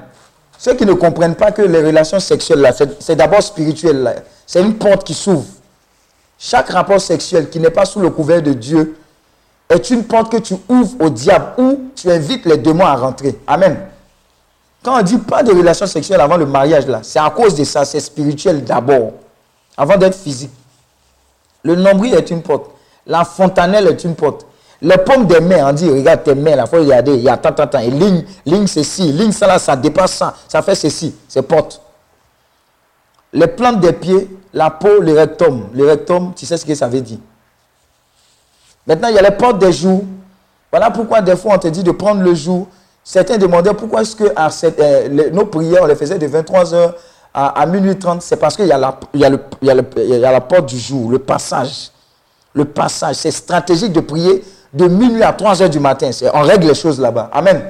[0.57, 4.23] Ceux qui ne comprennent pas que les relations sexuelles, c'est d'abord spirituel.
[4.45, 5.45] C'est une porte qui s'ouvre.
[6.39, 8.97] Chaque rapport sexuel qui n'est pas sous le couvert de Dieu
[9.69, 13.37] est une porte que tu ouvres au diable ou tu invites les démons à rentrer.
[13.45, 13.77] Amen.
[14.83, 17.63] Quand on dit pas de relations sexuelles avant le mariage, là, c'est à cause de
[17.63, 19.11] ça, c'est spirituel d'abord,
[19.75, 20.51] avant d'être physique.
[21.63, 22.71] Le nombril est une porte.
[23.05, 24.45] La fontanelle est une porte.
[24.81, 27.37] Les pommes des mains, on dit, regarde tes mains, il faut regarder, il y a
[27.37, 27.79] tant, tant, tant.
[27.79, 31.81] Et ligne, ligne ceci, ligne ça là, ça dépasse ça, ça fait ceci, c'est porte.
[33.33, 35.67] Les plantes des pieds, la peau, le rectum.
[35.73, 37.17] Le rectum, tu sais ce que ça veut dire.
[38.85, 40.03] Maintenant, il y a les portes des jours.
[40.71, 42.67] Voilà pourquoi des fois on te dit de prendre le jour.
[43.03, 46.93] Certains demandaient pourquoi est-ce que euh, nos prières, on les faisait de 23h
[47.33, 48.21] à, minuit 30.
[48.21, 51.91] C'est parce qu'il y, y, y, y a la porte du jour, le passage.
[52.53, 56.10] Le passage, c'est stratégique de prier de minuit à 3h du matin.
[56.34, 57.30] On règle les choses là-bas.
[57.34, 57.63] Amen.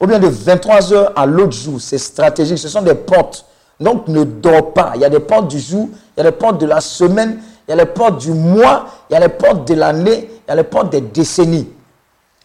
[0.00, 1.80] Ou bien de 23h à l'autre jour.
[1.80, 2.58] C'est stratégique.
[2.58, 3.46] Ce sont des portes.
[3.80, 4.92] Donc ne dors pas.
[4.94, 7.40] Il y a des portes du jour, il y a des portes de la semaine,
[7.66, 10.48] il y a les portes du mois, il y a les portes de l'année, il
[10.48, 11.68] y a les portes des décennies.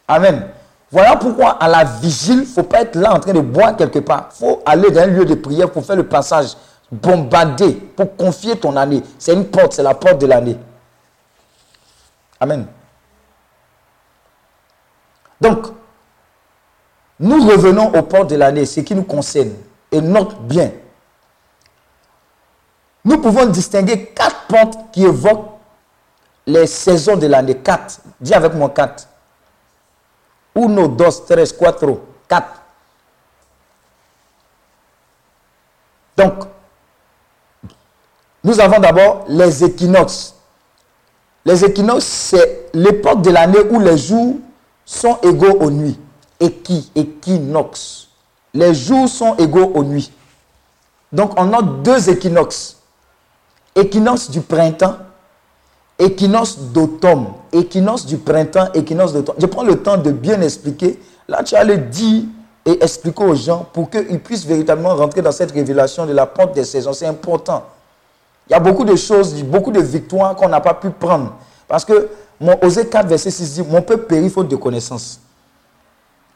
[0.08, 0.48] Amen.
[0.91, 3.76] Voilà pourquoi à la vigile, il ne faut pas être là en train de boire
[3.76, 4.30] quelque part.
[4.34, 6.56] Il faut aller dans un lieu de prière pour faire le passage,
[6.91, 9.04] bombarder, pour confier ton année.
[9.19, 10.58] C'est une porte, c'est la porte de l'année.
[12.39, 12.65] Amen.
[15.41, 15.67] Donc,
[17.19, 19.54] nous revenons aux portes de l'année, ce qui nous concerne,
[19.91, 20.71] et note bien.
[23.04, 25.52] Nous pouvons distinguer quatre portes qui évoquent
[26.45, 27.58] les saisons de l'année.
[27.58, 28.02] Quatre.
[28.19, 29.08] Dis avec moi quatre.
[30.56, 32.06] Uno, dos, tres, cuatro.
[32.28, 32.62] Quatre.
[36.17, 36.34] Donc,
[38.43, 40.36] nous avons d'abord les équinoxes.
[41.45, 44.36] Les équinoxes, c'est l'époque de l'année où les jours
[44.89, 45.99] sont égaux aux nuits.
[46.39, 48.08] Équi, équinoxe.
[48.56, 50.12] Les jours sont égaux aux nuits.
[51.12, 52.78] Donc, on a deux équinoxes.
[53.75, 54.95] Équinoxe du printemps,
[55.99, 57.28] équinoxe d'automne.
[57.52, 59.36] Équinoxe du printemps, équinoxe d'automne.
[59.38, 60.99] Je prends le temps de bien expliquer.
[61.28, 62.23] Là, tu as le dire
[62.65, 66.56] et expliquer aux gens pour qu'ils puissent véritablement rentrer dans cette révélation de la porte
[66.56, 66.93] des saisons.
[66.93, 67.63] C'est important.
[68.49, 71.34] Il y a beaucoup de choses, beaucoup de victoires qu'on n'a pas pu prendre.
[71.67, 75.19] Parce que mon Osée 4, verset 6 dit Mon peuple périt faute de connaissance.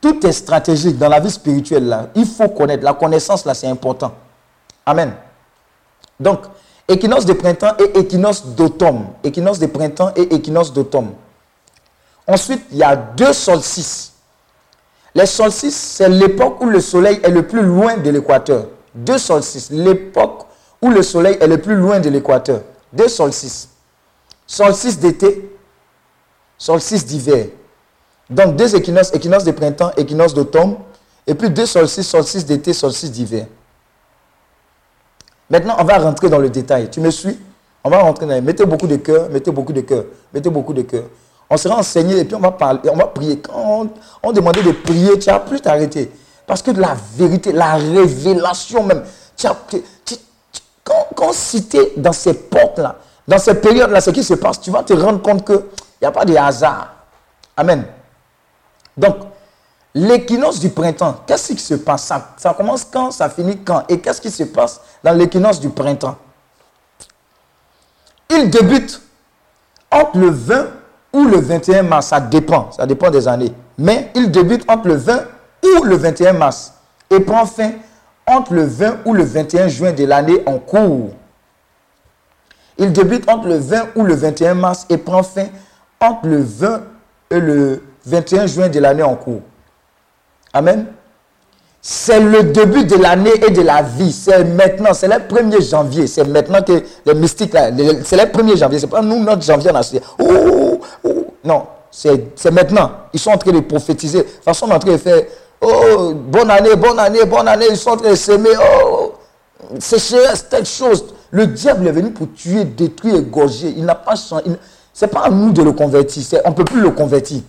[0.02, 2.10] Tout est stratégique dans la vie spirituelle.
[2.16, 2.84] Il faut connaître.
[2.84, 4.13] La connaissance, là, c'est important.
[4.86, 5.13] Amen.
[6.20, 6.42] Donc,
[6.89, 9.06] équinoxe de printemps et équinoxe d'automne.
[9.24, 11.12] Équinoxe de printemps et équinoxe d'automne.
[12.28, 14.12] Ensuite, il y a deux solstices.
[15.16, 18.66] Les solstices, c'est l'époque où le soleil est le plus loin de l'équateur.
[18.94, 20.48] Deux solstices, l'époque
[20.82, 22.62] où le soleil est le plus loin de l'équateur.
[22.92, 23.70] Deux solstices.
[24.46, 25.53] Solstice d'été,
[26.58, 27.48] solstice d'hiver.
[28.30, 30.76] Donc deux équinoxes, équinoxe de printemps, équinoxe d'automne,
[31.28, 33.46] et puis deux solstices, solstice d'été, solstice d'hiver.
[35.50, 36.89] Maintenant, on va rentrer dans le détail.
[36.89, 37.38] Tu me suis?
[37.84, 40.82] On va rentrer dans Mettez beaucoup de cœur, mettez beaucoup de cœur, mettez beaucoup de
[40.84, 41.04] cœur.
[41.50, 43.39] On sera enseigné et puis on va parler, on va prier.
[43.39, 43.88] Quand
[44.24, 46.12] on, demandait de prier, tu as plus t'arrêter.
[46.48, 49.04] Parce que la vérité, la révélation même,
[49.39, 49.56] quand,
[51.13, 51.32] quand
[51.98, 52.96] dans ces portes-là,
[53.28, 55.62] dans ces périodes-là, ce qui se passe, tu vas te rendre compte qu'il
[56.04, 56.94] n'y a pas de hasard.
[57.56, 57.86] Amen.
[58.96, 59.16] Donc,
[59.94, 62.04] l'équinoxe du printemps, qu'est-ce qui se passe?
[62.04, 63.84] Ça, ça commence quand, ça finit quand?
[63.89, 66.18] Et qu'est-ce qui se passe dans l'équinoxe du printemps?
[68.30, 69.02] Il débute
[69.92, 70.68] entre le 20
[71.13, 73.54] ou le 21 mars, ça dépend, ça dépend des années.
[73.78, 75.24] Mais il débute entre le 20
[75.63, 76.74] ou le 21 mars
[77.10, 77.72] et prend fin
[78.26, 81.12] entre le 20 ou le 21 juin de l'année en cours.
[82.78, 85.46] Il débute entre le 20 ou le 21 mars et prend fin
[86.04, 86.82] entre le 20
[87.32, 89.42] et le 21 juin de l'année en cours.
[90.54, 90.86] Amen.
[91.82, 94.12] C'est le début de l'année et de la vie.
[94.12, 96.08] C'est maintenant, c'est le 1er janvier.
[96.08, 98.80] C'est maintenant que les mystiques, c'est le 1er janvier.
[98.80, 99.72] C'est pas nous, notre janvier,
[100.20, 100.82] on ouh.
[101.44, 102.92] Non, c'est maintenant.
[103.12, 104.20] Ils sont en train de prophétiser.
[104.20, 105.24] De toute façon, en train de faire,
[105.60, 107.66] oh, bonne année, bonne année, bonne année.
[107.70, 108.52] Ils sont en train de s'aimer.
[108.62, 109.13] Oh,
[109.80, 111.06] sécheresse, telle chose.
[111.32, 113.74] Le diable est venu pour tuer, détruire, égorger.
[113.76, 114.46] Il n'a pas changé.
[114.94, 116.40] C'est pas à nous de le convertir.
[116.46, 117.42] On ne peut plus le convertir.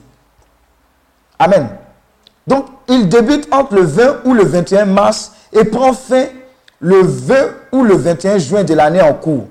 [1.38, 1.68] Amen.
[2.46, 6.26] Donc, il débute entre le 20 ou le 21 mars et prend fin
[6.80, 7.34] le 20
[7.72, 9.46] ou le 21 juin de l'année en cours.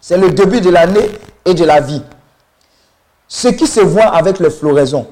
[0.00, 1.10] C'est le début de l'année
[1.44, 2.02] et de la vie.
[3.28, 5.06] Ce qui se voit avec les floraisons,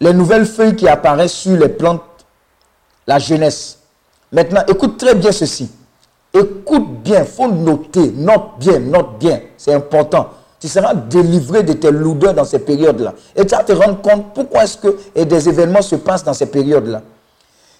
[0.00, 2.02] les nouvelles feuilles qui apparaissent sur les plantes,
[3.06, 3.78] la jeunesse.
[4.32, 5.70] Maintenant, écoute très bien ceci.
[6.34, 10.30] Écoute bien, faut noter, note bien, note bien, c'est important.
[10.58, 13.12] Tu seras délivré de tes lourdeurs dans ces périodes-là.
[13.34, 16.46] Et tu vas te rendre compte pourquoi est-ce que des événements se passent dans ces
[16.46, 17.02] périodes-là.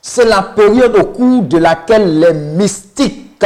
[0.03, 3.45] C'est la période au cours de laquelle les mystiques,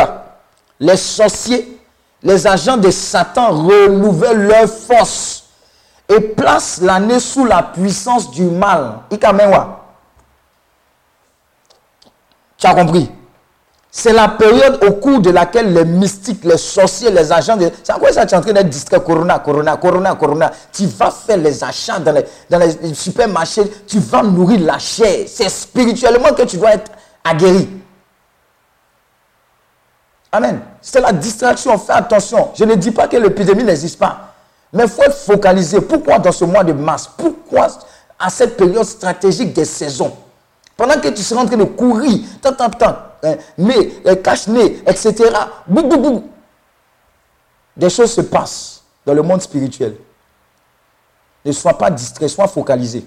[0.79, 1.81] les sorciers,
[2.23, 5.45] les agents de Satan renouvellent leur force
[6.09, 8.99] et placent l'année sous la puissance du mal.
[12.59, 13.11] Tu as compris?
[13.93, 17.71] C'est la période au cours de laquelle les mystiques, les sorciers, les agents de...
[17.83, 20.53] C'est à quoi ça tu es en train d'être distrait Corona, Corona, Corona, Corona.
[20.73, 23.65] Tu vas faire les achats dans les, supermarchés.
[23.89, 25.27] Tu vas nourrir la chair.
[25.27, 26.93] C'est spirituellement que tu dois être
[27.25, 27.69] aguerri.
[30.31, 30.61] Amen.
[30.81, 31.77] C'est la distraction.
[31.77, 32.51] Fais attention.
[32.55, 34.35] Je ne dis pas que l'épidémie n'existe pas.
[34.73, 35.81] Mais il faut être focalisé.
[35.81, 37.11] Pourquoi dans ce mois de mars?
[37.17, 37.67] Pourquoi
[38.21, 40.17] à cette période stratégique des saisons?
[40.81, 45.31] Pendant que tu seras en train de courir, tant, tant, tant, hein, euh, cache-nez, etc.
[45.67, 46.25] Bou, bou, bou.
[47.77, 49.95] Des choses se passent dans le monde spirituel.
[51.45, 53.05] Ne sois pas distrait, sois focalisé.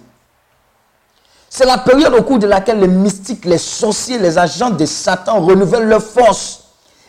[1.49, 5.39] C'est la période au cours de laquelle les mystiques, les sorciers, les agents de Satan
[5.43, 6.65] renouvellent leur force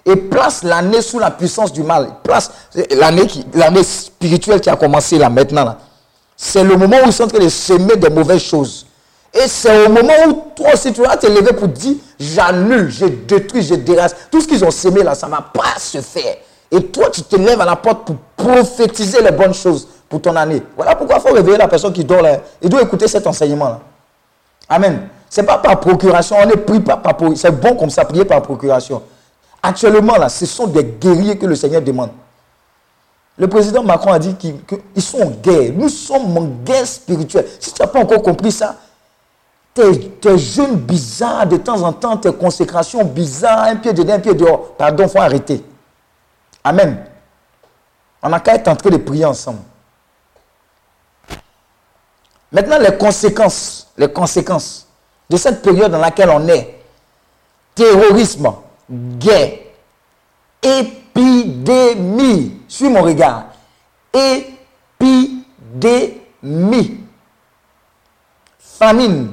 [0.06, 2.08] et placent l'année sous la puissance du mal.
[2.22, 2.50] Place
[2.92, 5.64] l'année l'année spirituelle qui a commencé là maintenant.
[5.66, 5.78] là.
[6.34, 8.83] C'est le moment où ils sont en train de semer des mauvaises choses.
[9.34, 13.06] Et c'est au moment où toi aussi tu vas te lever pour dire j'annule, je
[13.06, 14.14] détruis, je dérace.
[14.30, 16.36] Tout ce qu'ils ont semé là, ça ne va pas se faire.
[16.70, 20.34] Et toi, tu te lèves à la porte pour prophétiser les bonnes choses pour ton
[20.36, 20.62] année.
[20.76, 22.38] Voilà pourquoi il faut réveiller la personne qui dort là.
[22.62, 23.80] Il doit écouter cet enseignement là.
[24.68, 25.08] Amen.
[25.28, 27.48] Ce n'est pas par procuration, on ne prie pas par procuration.
[27.48, 29.02] C'est bon comme ça, prier par procuration.
[29.60, 32.10] Actuellement, là, ce sont des guerriers que le Seigneur demande.
[33.36, 35.72] Le président Macron a dit qu'ils sont en guerre.
[35.74, 37.46] Nous sommes en guerre spirituelle.
[37.58, 38.76] Si tu n'as pas encore compris ça,
[39.74, 44.34] tes, jeûnes bizarres de temps en temps, tes consécrations bizarres, un pied dedans, un pied
[44.34, 45.64] dehors, pardon, il faut arrêter.
[46.62, 47.04] Amen.
[48.22, 49.58] On n'a qu'à être en train de prier ensemble.
[52.52, 54.86] Maintenant, les conséquences, les conséquences
[55.28, 56.80] de cette période dans laquelle on est.
[57.74, 58.52] Terrorisme,
[58.90, 59.58] guerre,
[60.62, 62.60] épidémie.
[62.68, 63.46] Suis mon regard.
[64.12, 64.60] Épidémie.
[68.60, 69.32] Famine,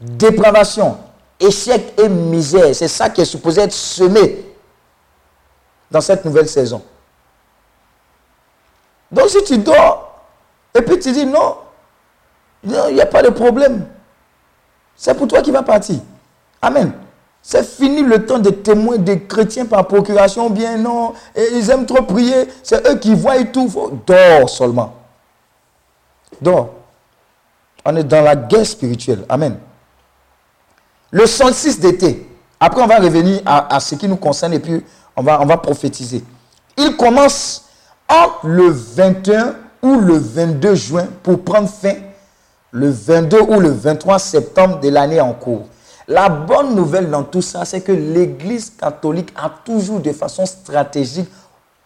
[0.00, 0.96] dépravation,
[1.38, 2.74] échec et misère.
[2.74, 4.44] C'est ça qui est supposé être semé
[5.90, 6.82] dans cette nouvelle saison.
[9.10, 10.24] Donc si tu dors
[10.74, 11.56] et puis tu dis non,
[12.62, 13.86] il n'y a pas de problème.
[14.96, 15.96] C'est pour toi qui vas partir.
[16.62, 16.92] Amen.
[17.42, 21.14] C'est fini le temps de témoins des chrétiens par procuration, bien non.
[21.34, 22.48] Ils aiment trop prier.
[22.62, 23.70] C'est eux qui voient tout.
[24.06, 24.94] Dors seulement.
[26.40, 26.68] Dors.
[27.84, 29.24] On est dans la guerre spirituelle.
[29.28, 29.58] Amen.
[31.10, 32.26] Le solstice d'été.
[32.58, 34.84] Après, on va revenir à, ce qui nous concerne et puis
[35.16, 36.22] on va, on va prophétiser.
[36.76, 37.64] Il commence
[38.08, 41.94] entre le 21 ou le 22 juin pour prendre fin
[42.72, 45.66] le 22 ou le 23 septembre de l'année en cours.
[46.06, 51.28] La bonne nouvelle dans tout ça, c'est que l'Église catholique a toujours de façon stratégique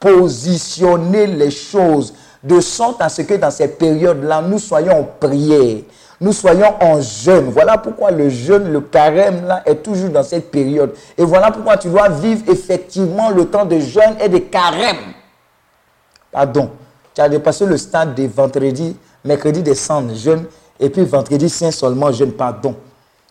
[0.00, 5.78] positionné les choses de sorte à ce que dans ces périodes-là, nous soyons en prière,
[6.24, 7.50] nous soyons en jeûne.
[7.50, 10.94] Voilà pourquoi le jeûne, le carême, là, est toujours dans cette période.
[11.18, 15.12] Et voilà pourquoi tu dois vivre effectivement le temps de jeûne et de carême.
[16.32, 16.70] Pardon.
[17.12, 19.74] Tu as dépassé le stade de vendredi, mercredi des
[20.14, 20.46] jeûne,
[20.80, 22.74] et puis vendredi saint seulement, jeûne, pardon.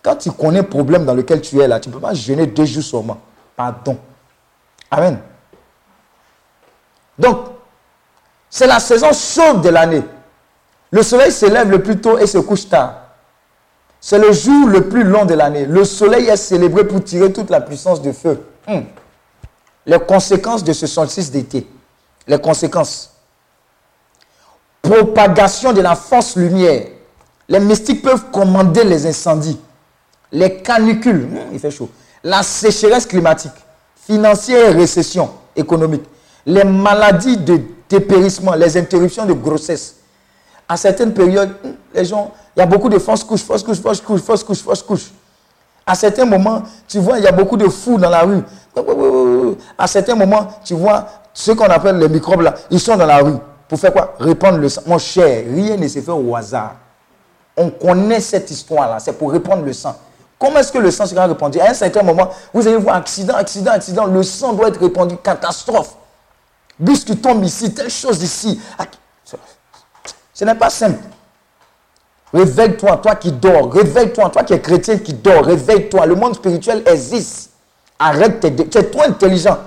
[0.04, 2.46] Quand tu connais le problème dans lequel tu es là, tu ne peux pas jeûner
[2.46, 3.18] deux jours seulement.
[3.56, 3.98] Pardon.
[4.92, 5.18] Amen.
[7.18, 7.38] Donc,
[8.52, 10.04] c'est la saison chaude de l'année.
[10.94, 12.94] Le soleil se lève le plus tôt et se couche tard.
[14.00, 15.66] C'est le jour le plus long de l'année.
[15.66, 18.46] Le soleil est célébré pour tirer toute la puissance du feu.
[18.68, 18.86] Hum.
[19.88, 21.68] Les conséquences de ce solstice d'été.
[22.28, 23.10] Les conséquences.
[24.84, 26.86] Propagation de la force lumière.
[27.50, 29.60] Les mystiques peuvent commander les incendies,
[30.32, 31.90] les canicules, hum, il fait chaud,
[32.24, 33.52] la sécheresse climatique,
[33.96, 36.04] financière et récession économique,
[36.46, 39.96] les maladies de dépérissement, les interruptions de grossesse.
[40.74, 41.52] À certaines périodes,
[41.94, 44.64] les gens, il y a beaucoup de fausses couches, fausses couches, fausses couches, fausses couches,
[44.64, 45.12] fausses couches.
[45.86, 48.42] À certains moments, tu vois, il y a beaucoup de fous dans la rue.
[49.78, 53.20] À certains moments, tu vois, ceux qu'on appelle les microbes là, ils sont dans la
[53.20, 53.36] rue.
[53.70, 54.16] Pour faire quoi?
[54.20, 54.82] Répandre le sang.
[54.88, 56.74] Mon cher, rien ne se fait au hasard.
[57.56, 58.98] On connaît cette histoire-là.
[58.98, 59.96] C'est pour répandre le sang.
[60.40, 61.60] Comment est-ce que le sang sera répandu?
[61.60, 64.08] À un certain moment, vous allez voir accident, accident, accident.
[64.08, 65.18] Le sang doit être répandu.
[65.18, 65.94] Catastrophe.
[66.80, 68.60] Bus qui tombe ici, telle chose ici.
[70.34, 71.04] Ce n'est pas simple.
[72.34, 73.72] Réveille-toi, toi qui dors.
[73.72, 75.46] Réveille-toi, toi qui es chrétien qui dors.
[75.46, 76.06] Réveille-toi.
[76.08, 77.52] Le monde spirituel existe.
[78.00, 78.56] Arrête tes...
[78.68, 79.58] Tu es trop intelligent.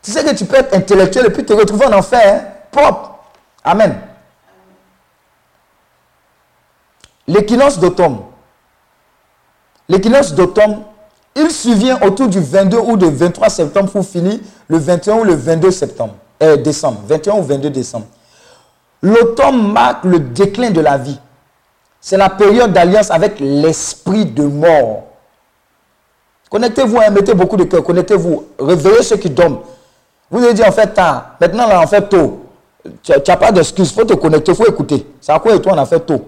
[0.00, 2.20] Tu sais que tu peux être intellectuel et puis te retrouver en enfer.
[2.24, 2.48] Hein?
[2.70, 3.18] Propre.
[3.64, 3.98] Amen.
[7.26, 8.18] L'équinoxe d'automne.
[9.88, 10.82] L'équinoxe d'automne,
[11.34, 14.38] il survient autour du 22 ou du 23 septembre pour finir
[14.68, 17.00] le 21 ou le 22 septembre, euh, décembre.
[17.06, 18.06] 21 ou 22 décembre.
[19.02, 21.18] L'automne marque le déclin de la vie.
[22.00, 25.04] C'est la période d'alliance avec l'esprit de mort.
[26.50, 29.60] Connectez-vous, hein, mettez beaucoup de cœur, connectez-vous, réveillez ceux qui dorment.
[30.30, 32.44] Vous avez dit en fait tard, maintenant là en fait tôt.
[33.02, 35.06] Tu n'as pas d'excuse, il faut te connecter, il faut écouter.
[35.20, 36.24] C'est à quoi et toi on a fait tôt?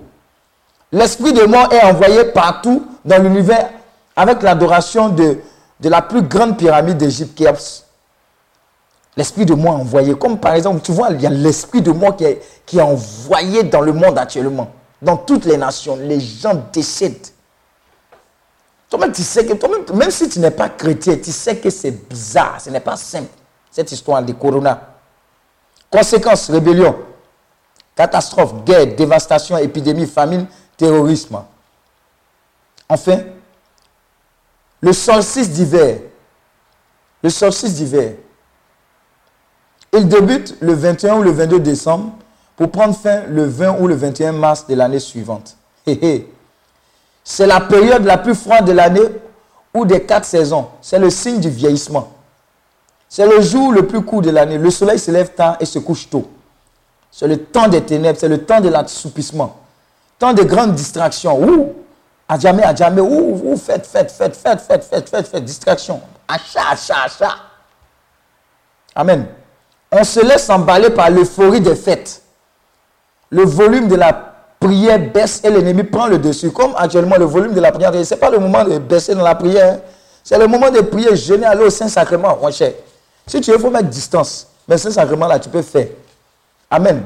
[0.92, 3.70] L'esprit de mort est envoyé partout dans l'univers
[4.16, 5.38] avec l'adoration de,
[5.82, 7.86] la plus grande pyramide d'Égypte, Khéops.
[9.20, 10.14] L'esprit de est envoyé.
[10.14, 12.82] Comme par exemple, tu vois, il y a l'esprit de mort qui est, qui est
[12.82, 14.72] envoyé dans le monde actuellement.
[15.02, 17.26] Dans toutes les nations, les gens décèdent.
[18.88, 21.90] Toi-même, tu sais que, -même, même si tu n'es pas chrétien, tu sais que c'est
[22.08, 23.28] bizarre, ce n'est pas simple,
[23.70, 24.88] cette histoire de corona.
[25.90, 26.96] Conséquences, rébellion,
[27.94, 30.46] catastrophe, guerre, dévastation, épidémie, famine,
[30.78, 31.42] terrorisme.
[32.88, 33.18] Enfin,
[34.80, 35.98] le solstice d'hiver.
[37.22, 38.14] Le solstice d'hiver.
[39.92, 42.12] Il débute le 21 ou le 22 décembre
[42.56, 45.56] pour prendre fin le 20 ou le 21 mars de l'année suivante.
[47.24, 49.08] C'est la période la plus froide de l'année
[49.74, 50.68] ou des quatre saisons.
[50.80, 52.12] C'est le signe du vieillissement.
[53.08, 54.58] C'est le jour le plus court de l'année.
[54.58, 56.30] Le soleil se lève tard et se couche tôt.
[57.10, 59.56] C'est le temps des ténèbres, c'est le temps de l'assoupissement.
[60.18, 61.42] Temps de grandes distractions.
[61.42, 61.72] Ouh,
[62.28, 63.00] à jamais, à jamais.
[63.00, 66.00] Ouh, ouh, faites, faites, faites, faites, faites, faites, faites, faites, distraction.
[66.28, 67.36] Achat, achat, achat.
[68.94, 69.26] Amen.
[69.92, 72.22] On se laisse emballer par l'euphorie des fêtes
[73.30, 74.12] le volume de la
[74.58, 76.50] prière baisse et l'ennemi prend le dessus.
[76.50, 79.22] Comme actuellement, le volume de la prière, ce n'est pas le moment de baisser dans
[79.22, 79.78] la prière.
[80.22, 82.72] C'est le moment de prier, jeûner, aller au Saint-Sacrement, mon cher.
[83.26, 84.48] Si tu veux, il faut mettre distance.
[84.68, 85.86] Mais Saint-Sacrement, là, tu peux faire.
[86.70, 87.04] Amen.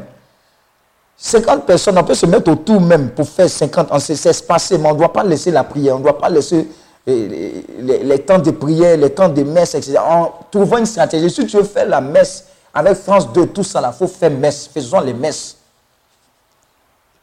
[1.16, 4.95] 50 personnes, on peut se mettre autour même pour faire 50, on s'espacer, mais on
[4.95, 6.68] ne doit pas laisser la prière, on ne doit pas laisser
[7.07, 9.99] les, les, les, temps de prière, les temps de messe, etc.
[9.99, 13.81] En trouvant une stratégie, si tu veux faire la messe avec France 2, tout ça,
[13.85, 14.66] il faut faire messe.
[14.66, 15.57] Faisons les messes.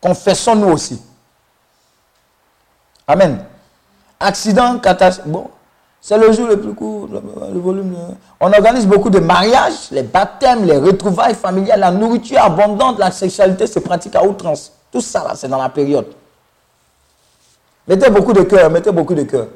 [0.02, 1.02] Confessons-nous aussi.
[3.06, 3.44] Amen.
[4.20, 5.28] Accident, catastrophe.
[5.28, 5.50] Bon,
[6.00, 7.96] c'est le jour le plus court, le, volume.
[8.40, 13.68] On organise beaucoup de mariages, les baptêmes, les retrouvailles familiales, la nourriture abondante, la sexualité
[13.68, 14.72] se pratique à outrance.
[14.92, 16.08] Tout ça, là, c'est dans la période.
[17.88, 19.48] Mettez beaucoup de cœur, mettez beaucoup de cœur.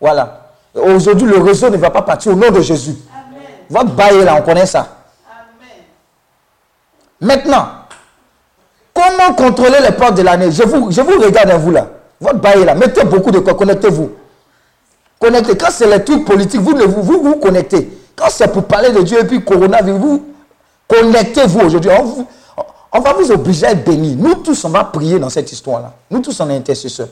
[0.00, 0.52] Voilà.
[0.74, 2.96] Aujourd'hui, le réseau ne va pas partir au nom de Jésus.
[3.12, 3.42] Amen.
[3.68, 4.99] Votre bail là, on connaît ça.
[7.20, 7.66] Maintenant,
[9.00, 10.50] Comment contrôler les portes de l'année?
[10.50, 11.88] Je vous, je vous regarde à vous là.
[12.20, 12.74] Votre bail là.
[12.74, 13.54] Mettez beaucoup de quoi.
[13.54, 14.10] Connectez-vous.
[15.18, 15.56] Connectez.
[15.56, 17.98] Quand c'est les trucs politiques, vous vous, vous, vous connectez.
[18.16, 20.22] Quand c'est pour parler de Dieu et puis coronavirus, vous
[20.88, 21.90] connectez-vous aujourd'hui.
[22.92, 24.16] On, va vous obliger à être bénis.
[24.16, 25.94] Nous tous, on va prier dans cette histoire-là.
[26.10, 27.08] Nous tous, on est intercesseurs.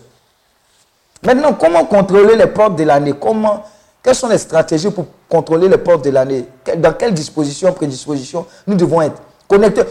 [1.22, 3.14] Maintenant, comment contrôler les portes de l'année?
[3.18, 3.64] Comment
[4.02, 6.44] Quelles sont les stratégies pour contrôler les portes de l'année?
[6.76, 9.22] Dans quelles dispositions, prédispositions nous devons être?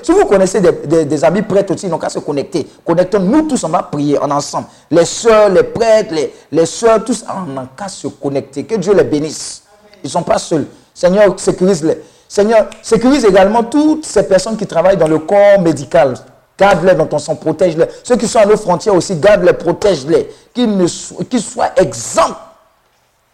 [0.03, 2.67] Si vous connaissez des, amis prêtres aussi, ils n'ont qu'à se connecter.
[2.85, 3.19] Connectons.
[3.19, 4.67] Nous tous, on va prier en ensemble.
[4.91, 6.13] Les soeurs, les prêtres,
[6.51, 8.65] les, soeurs, tous, on n'a qu'à se connecter.
[8.65, 9.63] Que Dieu les bénisse.
[10.03, 10.67] Ils ne sont pas seuls.
[10.93, 11.97] Seigneur, sécurise-les.
[12.29, 16.13] Seigneur, sécurise également toutes ces personnes qui travaillent dans le corps médical.
[16.59, 17.85] Garde-les dans ton sang, protège-les.
[18.03, 20.29] Ceux qui sont à nos frontières aussi, garde-les, protège-les.
[20.53, 22.37] Qu'ils soient exempts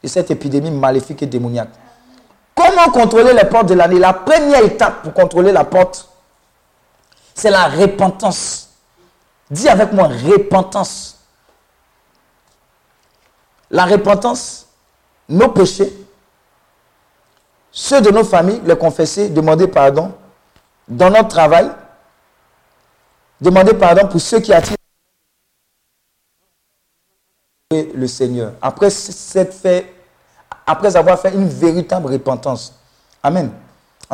[0.02, 1.70] de cette épidémie maléfique et démoniaque.
[2.56, 4.00] Comment contrôler les portes de l'année?
[4.00, 6.08] La première étape pour contrôler la porte,
[7.34, 8.70] c'est la repentance.
[9.50, 11.18] Dis avec moi, repentance.
[13.70, 14.68] La repentance,
[15.28, 15.92] nos péchés,
[17.72, 20.14] ceux de nos familles, les confesser, demander pardon.
[20.88, 21.72] Dans notre travail,
[23.42, 24.78] demander pardon pour ceux qui attirent
[27.72, 28.54] le Seigneur.
[28.62, 29.92] Après, cette fait,
[30.68, 32.74] après avoir fait une véritable repentance.
[33.24, 33.52] Amen.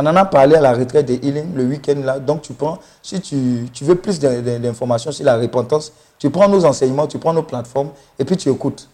[0.01, 2.19] On en a parlé à la retraite de Healing le week-end là.
[2.19, 6.29] Donc tu prends, si tu, tu veux plus d'in- d'in- d'informations sur la repentance, tu
[6.29, 8.87] prends nos enseignements, tu prends nos plateformes et puis tu écoutes.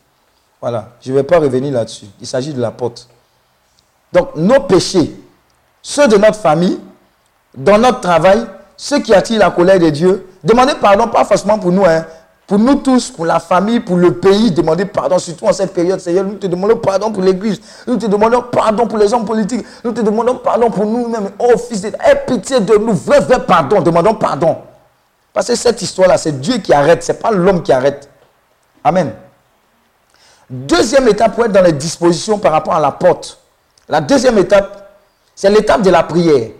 [0.60, 0.90] Voilà.
[1.02, 2.08] Je ne vais pas revenir là-dessus.
[2.20, 3.08] Il s'agit de la porte.
[4.12, 5.16] Donc nos péchés,
[5.84, 6.80] ceux de notre famille,
[7.56, 8.44] dans notre travail,
[8.76, 12.04] ceux qui attirent la colère de Dieu, demandez pardon, pas forcément pour nous, hein,
[12.48, 16.00] pour nous tous, pour la famille, pour le pays, demandez pardon, surtout en cette période,
[16.00, 16.26] Seigneur.
[16.26, 19.92] Nous te demandons pardon pour l'Église, nous te demandons pardon pour les hommes politiques, nous
[19.92, 21.32] te demandons pardon pour nous-mêmes.
[21.40, 24.58] Oh fils aie pitié de nous, vrai, vrai pardon, demandons pardon.
[25.34, 28.10] Parce que cette histoire-là, c'est Dieu qui arrête, ce n'est pas l'homme qui arrête.
[28.84, 29.12] Amen.
[30.48, 33.40] Deuxième étape pour être dans les dispositions par rapport à la porte.
[33.90, 35.00] La deuxième étape,
[35.34, 36.52] c'est l'étape de la prière.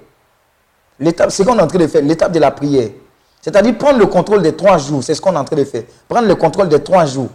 [1.00, 2.90] L'étape, c'est ce qu'on est en train de faire, l'étape de la prière.
[3.46, 5.84] C'est-à-dire prendre le contrôle des trois jours, c'est ce qu'on est en train de faire.
[6.10, 7.28] Prendre le contrôle des trois jours.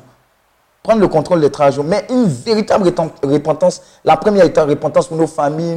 [0.83, 1.85] Prendre le contrôle des trois jours.
[1.85, 2.93] Mais une véritable
[3.23, 5.77] repentance, la première étape, repentance pour nos familles,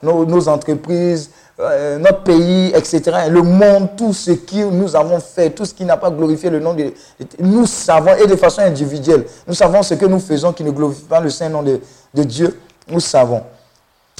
[0.00, 3.02] nos, entreprises, euh, notre pays, etc.
[3.28, 6.60] Le monde, tout ce que nous avons fait, tout ce qui n'a pas glorifié le
[6.60, 6.92] nom de...
[7.40, 11.02] Nous savons, et de façon individuelle, nous savons ce que nous faisons qui ne glorifie
[11.02, 12.56] pas le Saint-Nom de Dieu.
[12.86, 13.42] Nous savons.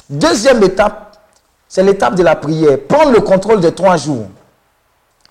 [0.09, 1.19] Deuxième étape,
[1.69, 2.77] c'est l'étape de la prière.
[2.85, 4.25] Prendre le contrôle des trois jours.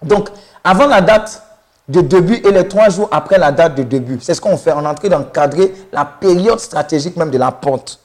[0.02, 0.28] Donc,
[0.64, 1.42] avant la date
[1.88, 4.72] de début et les trois jours après la date de début, c'est ce qu'on fait.
[4.72, 7.98] On est en train d'encadrer la période stratégique même de la porte.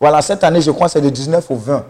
[0.00, 1.84] Voilà, cette année, je crois, c'est de 19 au 20.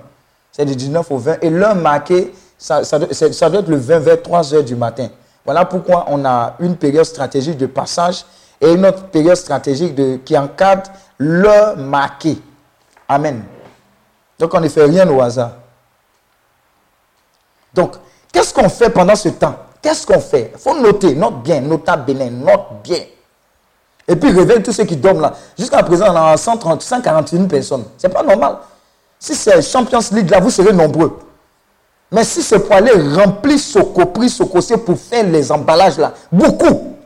[0.53, 1.37] C'est de 19 au 20.
[1.43, 5.09] Et l'heure marquée, ça, doit être le 20 vers 3 heures du matin.
[5.45, 8.25] Voilà pourquoi on a une période stratégique de passage
[8.61, 12.39] et une autre période stratégique qui encadre l'heure marquée.
[13.09, 13.43] Amen.
[14.39, 15.53] Donc on ne fait rien au hasard.
[17.75, 17.97] Donc,
[18.35, 19.55] qu'est-ce qu'on fait pendant ce temps?
[19.81, 20.51] Qu'est-ce qu'on fait?
[20.55, 22.99] Il faut noter, note bien, nota bene, note bien.
[24.07, 25.33] Et puis réveille tous ceux qui dorment là.
[25.59, 27.85] Jusqu'à présent, on a 130, 141 personnes.
[27.97, 28.57] C'est pas normal.
[29.19, 31.19] Si c'est Champions League là, vous serez nombreux.
[32.11, 36.97] Mais si c'est pour aller remplir Soko, c'est pour faire les emballages là, beaucoup.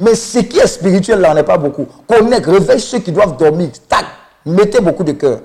[0.00, 1.86] Mais ce qui est spirituel là, on n'est pas beaucoup.
[2.08, 3.70] Connecte, réveille ceux qui doivent dormir.
[3.88, 4.04] Tac,
[4.44, 5.40] mettez beaucoup de cœur.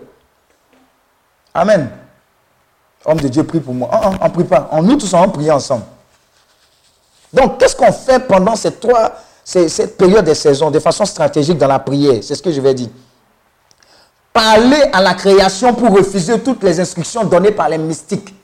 [1.54, 1.90] Amen.
[3.08, 3.90] Homme de Dieu, prie pour moi.
[3.90, 4.68] Ah, ah, on ne prie pas.
[4.74, 5.86] On, nous tous, on prie ensemble.
[7.32, 9.14] Donc, qu'est-ce qu'on fait pendant ces trois,
[9.46, 12.22] cette période des saisons de façon stratégique dans la prière?
[12.22, 12.90] C'est ce que je vais dire.
[14.34, 18.36] Parler à la création pour refuser toutes les instructions données par les mystiques.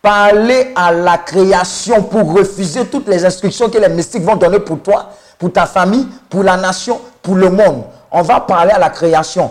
[0.00, 4.80] Parler à la création pour refuser toutes les instructions que les mystiques vont donner pour
[4.80, 7.84] toi, pour ta famille, pour la nation, pour le monde.
[8.10, 9.50] On va parler à la création.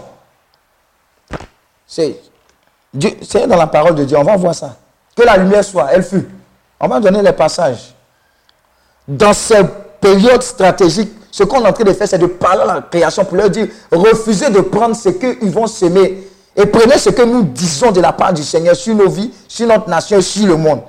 [1.86, 2.20] C'est
[3.22, 4.18] C'est dans la parole de Dieu.
[4.18, 4.76] On va voir ça.
[5.16, 6.28] Que la lumière soit, elle fut.
[6.80, 7.94] On va donner les passages.
[9.08, 9.62] Dans ces
[10.00, 13.24] périodes stratégiques, ce qu'on est en train de faire, c'est de parler à la création
[13.26, 17.44] pour leur dire refusez de prendre ce qu'ils vont semer et prenez ce que nous
[17.44, 20.82] disons de la part du Seigneur sur nos vies, sur notre nation, sur le monde.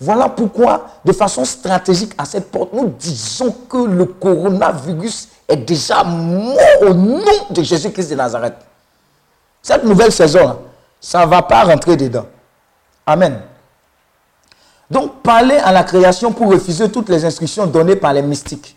[0.00, 6.02] Voilà pourquoi, de façon stratégique à cette porte, nous disons que le coronavirus est déjà
[6.02, 8.54] mort au nom de Jésus-Christ de Nazareth.
[9.62, 10.56] Cette nouvelle saison-là,
[11.00, 12.26] ça ne va pas rentrer dedans.
[13.06, 13.40] Amen.
[14.90, 18.76] Donc, parler à la création pour refuser toutes les instructions données par les mystiques.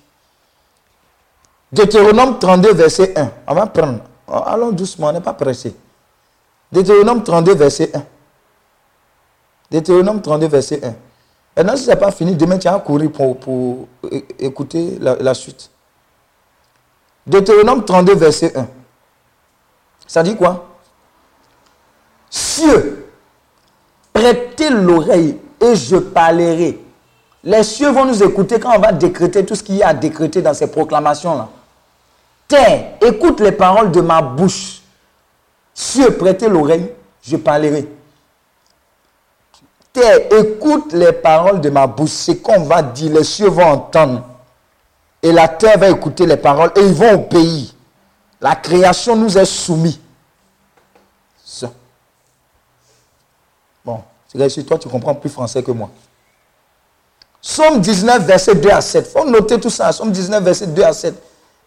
[1.72, 3.32] Deutéronome 32, verset 1.
[3.48, 4.00] On va prendre.
[4.28, 5.76] Oh, Allons doucement, on n'est pas pressé.
[6.72, 8.04] Deutéronome 32, verset 1.
[9.72, 10.94] Deutéronome 32, verset 1.
[11.58, 13.88] Maintenant, si ce n'est pas fini, demain, tu vas courir pour, pour
[14.40, 15.70] écouter la suite.
[17.26, 18.68] Deutéronome 32, verset 1.
[20.06, 20.73] Ça dit quoi?
[22.54, 23.08] Cieux,
[24.14, 26.80] prêtez l'oreille et je parlerai.
[27.44, 29.94] Les cieux vont nous écouter quand on va décréter tout ce qu'il y a à
[29.96, 31.50] décréter dans ces proclamations-là.
[32.48, 34.84] Terre, écoute les paroles de ma bouche.
[35.74, 36.92] Cieux, prêtez l'oreille,
[37.24, 37.90] je parlerai.
[39.92, 42.12] Terre, écoute les paroles de ma bouche.
[42.12, 44.24] C'est qu'on va dire, les cieux vont entendre.
[45.24, 47.70] Et la terre va écouter les paroles et ils vont obéir.
[48.40, 50.00] La création nous est soumise.
[51.44, 51.72] Ça.
[53.86, 54.02] Bon,
[54.34, 55.90] c'est sur toi, tu comprends plus français que moi.
[57.42, 59.06] Somme 19, verset 2 à 7.
[59.06, 59.92] Il faut noter tout ça.
[59.92, 61.14] Somme 19, verset 2 à 7.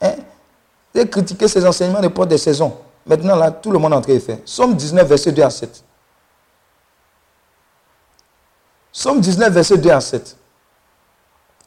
[0.00, 0.14] Hein?
[0.94, 2.74] Avez critiqué ces enseignements de porte des saisons.
[3.06, 4.38] Maintenant, là, tout le monde est en train de faire.
[4.44, 5.84] Somme 19, verset 2 à 7.
[8.90, 10.36] Somme 19, verset 2 à 7.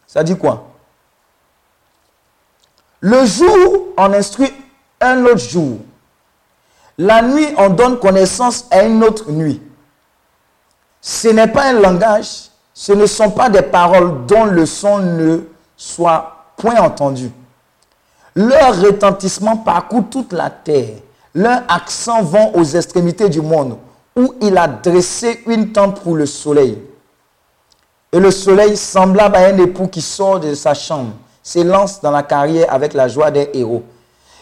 [0.07, 0.65] Ça dit quoi?
[2.99, 4.51] Le jour, on instruit
[4.99, 5.77] un autre jour.
[6.97, 9.61] La nuit, on donne connaissance à une autre nuit.
[11.01, 15.39] Ce n'est pas un langage, ce ne sont pas des paroles dont le son ne
[15.75, 17.31] soit point entendu.
[18.35, 20.97] Leur retentissement parcourt toute la terre.
[21.33, 23.77] Leur accent vont aux extrémités du monde,
[24.15, 26.77] où il a dressé une tente pour le soleil.
[28.11, 31.11] Et le soleil, semblable à un époux qui sort de sa chambre,
[31.43, 33.83] s'élance dans la carrière avec la joie des héros.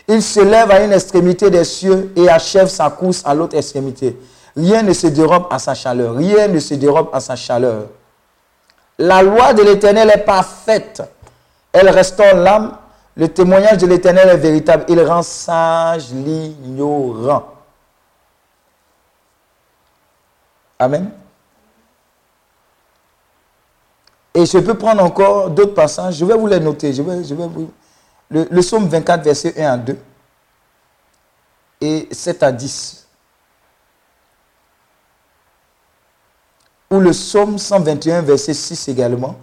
[0.08, 4.18] Il se lève à une extrémité des cieux et achève sa course à l'autre extrémité.
[4.58, 6.16] Rien ne se dérobe à sa chaleur.
[6.16, 7.90] Rien ne se dérobe à sa chaleur.
[8.98, 11.04] La loi de l'Éternel est parfaite.
[11.72, 12.76] Elle restaure l'âme.
[13.16, 14.86] Le témoignage de l'Éternel est véritable.
[14.88, 17.54] Il rend sage l'ignorant.
[20.80, 21.12] Amen.
[24.34, 26.16] Et je peux prendre encore d'autres passages.
[26.16, 26.94] Je vais vous les noter.
[26.94, 27.70] Je vais, je vais vous...
[28.30, 29.98] le, le psaume 24, verset 1 à 2
[31.82, 33.07] et 7 à 10.
[36.90, 39.36] Ou le psaume 121, verset 6 également.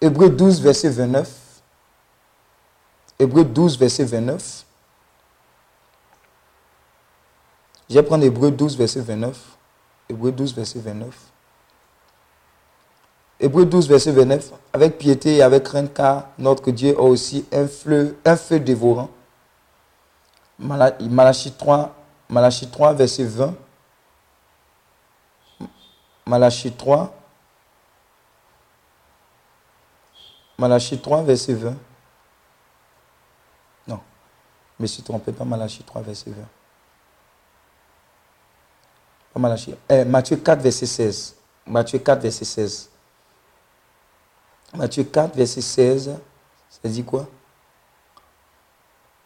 [0.00, 1.30] Hébreu 12, verset 29.
[3.18, 4.64] Hébreu 12, verset 29.
[7.88, 9.38] Je vais prendre Hébreu 12, verset 29.
[10.08, 11.14] Hébreu 12, verset 29.
[13.38, 14.52] Hébreu 12, verset 29.
[14.72, 19.10] Avec piété et avec crainte, car notre Dieu a aussi un feu, dévorant.
[20.58, 21.94] Malachie 3,
[22.30, 23.54] Malachie 3, verset 20.
[26.26, 27.14] Malachie 3.
[30.58, 31.74] Malachie 3, verset 20.
[33.86, 34.00] Non.
[34.76, 36.36] Je me suis trompé, pas Malachie 3, verset 20.
[39.34, 39.74] Pas Malachie.
[39.88, 41.36] Eh, Matthieu 4, verset 16.
[41.66, 42.90] Matthieu 4, verset 16.
[44.74, 46.18] Matthieu 4, verset 16.
[46.68, 47.26] Ça dit quoi?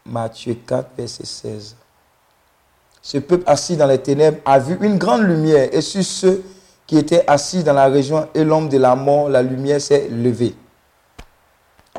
[0.05, 1.76] Matthieu 4, verset 16.
[3.01, 6.44] Ce peuple assis dans les ténèbres a vu une grande lumière et sur ceux
[6.91, 10.57] qui étaient assis dans la région et l'homme de la mort, la lumière s'est levée.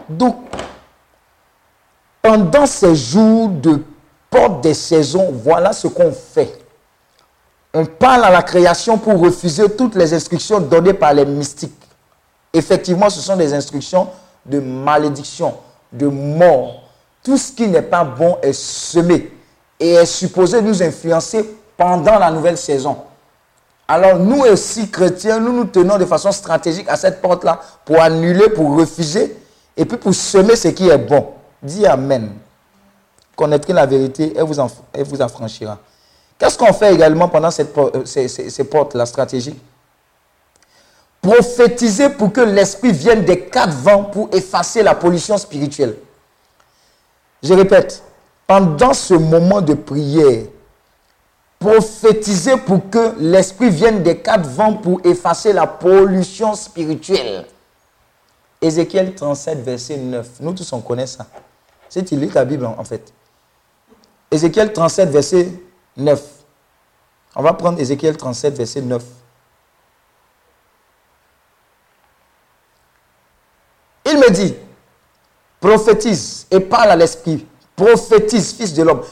[0.09, 0.35] Donc,
[2.21, 3.81] pendant ces jours de
[4.29, 6.59] porte des saisons, voilà ce qu'on fait.
[7.73, 11.71] On parle à la création pour refuser toutes les instructions données par les mystiques.
[12.51, 14.09] Effectivement, ce sont des instructions
[14.45, 15.55] de malédiction,
[15.93, 16.81] de mort.
[17.23, 19.31] Tout ce qui n'est pas bon est semé
[19.79, 22.97] et est supposé nous influencer pendant la nouvelle saison.
[23.93, 28.47] Alors nous aussi, chrétiens, nous nous tenons de façon stratégique à cette porte-là pour annuler,
[28.47, 29.35] pour refuser
[29.75, 31.27] et puis pour semer ce qui est bon.
[31.61, 32.31] Dis Amen.
[33.35, 34.69] Connaîtrez la vérité et vous, en,
[35.19, 35.77] affranchira.
[36.39, 39.59] Qu'est-ce qu'on fait également pendant cette, euh, ces, ces, ces portes-là stratégiques?
[41.21, 45.97] Prophétiser pour que l'Esprit vienne des quatre vents pour effacer la pollution spirituelle.
[47.43, 48.01] Je répète,
[48.47, 50.43] pendant ce moment de prière,
[51.61, 57.45] prophétiser pour que l'Esprit vienne des quatre vents pour effacer la pollution spirituelle.
[58.59, 60.27] Ézéchiel 37, verset 9.
[60.39, 61.27] Nous tous, on connaît ça.
[61.87, 63.13] C'est il lit ta Bible, en fait.
[64.31, 65.49] Ézéchiel 37, verset
[65.97, 66.23] 9.
[67.35, 69.03] On va prendre Ézéchiel 37, verset 9.
[74.07, 74.55] Il me dit,
[75.59, 77.45] prophétise et parle à l'esprit.
[77.75, 79.03] Prophétise, fils de l'homme.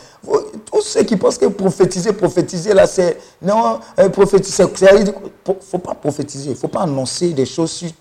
[0.81, 3.17] Ceux qui pensent que prophétiser, prophétiser, là, c'est.
[3.41, 7.71] Non, euh, prophétiser, il ne faut pas prophétiser, il ne faut pas annoncer des choses
[7.71, 7.91] sur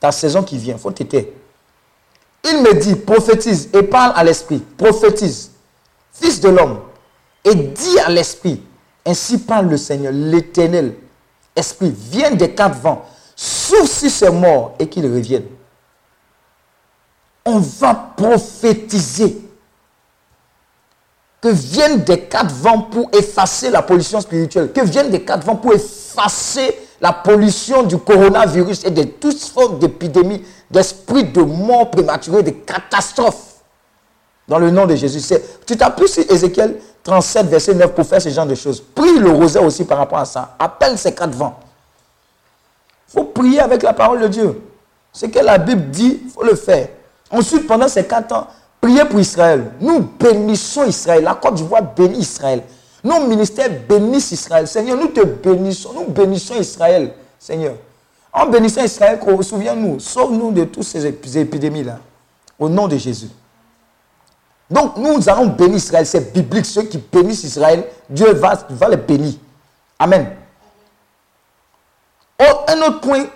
[0.00, 0.74] ta, saison qui vient.
[0.74, 1.32] Il faut t'éter.
[2.44, 4.58] Il me dit, prophétise et parle à l'esprit.
[4.76, 5.50] Prophétise,
[6.12, 6.80] fils de l'homme,
[7.44, 8.60] et dis à l'esprit,
[9.06, 10.94] ainsi parle le Seigneur, l'éternel.
[11.54, 13.04] Esprit, viens des quatre vents,
[13.36, 15.46] souffle sur ces morts et qu'ils reviennent
[17.44, 19.36] on va prophétiser
[21.42, 25.56] que viennent des quatre vents pour effacer la pollution spirituelle, que viennent des quatre vents
[25.56, 32.44] pour effacer la pollution du coronavirus et de toutes formes d'épidémies, d'esprits de mort prématurée,
[32.44, 33.48] de catastrophes.
[34.46, 35.36] Dans le nom de Jésus.
[35.66, 38.80] Tu t'appuies sur Ézéchiel 37, verset 9 pour faire ce genre de choses.
[38.80, 40.54] Prie le rosaire aussi par rapport à ça.
[40.58, 41.58] Appelle ces quatre vents.
[43.08, 44.62] Il faut prier avec la parole de Dieu.
[45.12, 46.88] Ce que la Bible dit, il faut le faire.
[47.30, 48.46] Ensuite, pendant ces quatre ans,
[48.82, 49.72] priez pour Israël.
[49.80, 51.22] Nous bénissons Israël.
[51.24, 52.62] La Côte d'Ivoire bénit Israël.
[53.02, 54.68] Nos ministères bénissent Israël.
[54.68, 55.92] Seigneur, nous te bénissons.
[55.94, 57.76] Nous bénissons Israël, Seigneur.
[58.32, 61.98] En bénissant Israël, souviens-nous, sauve-nous de toutes ces ép- épidémies-là.
[62.58, 63.28] Au nom de Jésus.
[64.70, 66.06] Donc, nous allons bénir Israël.
[66.06, 66.64] C'est biblique.
[66.66, 68.54] Ceux qui bénissent Israël, Dieu va,
[68.90, 69.34] les bénir.
[69.98, 70.28] Amen.
[72.40, 73.26] Oh, un autre point,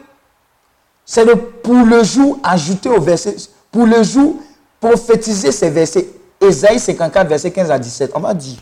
[1.05, 3.37] c'est de pour le jour ajouter au verset,
[3.71, 4.37] pour le jour
[4.81, 6.09] prophétiser ces versets.
[6.41, 8.13] Ésaïe 54, verset 15 à 17.
[8.15, 8.59] On va dire.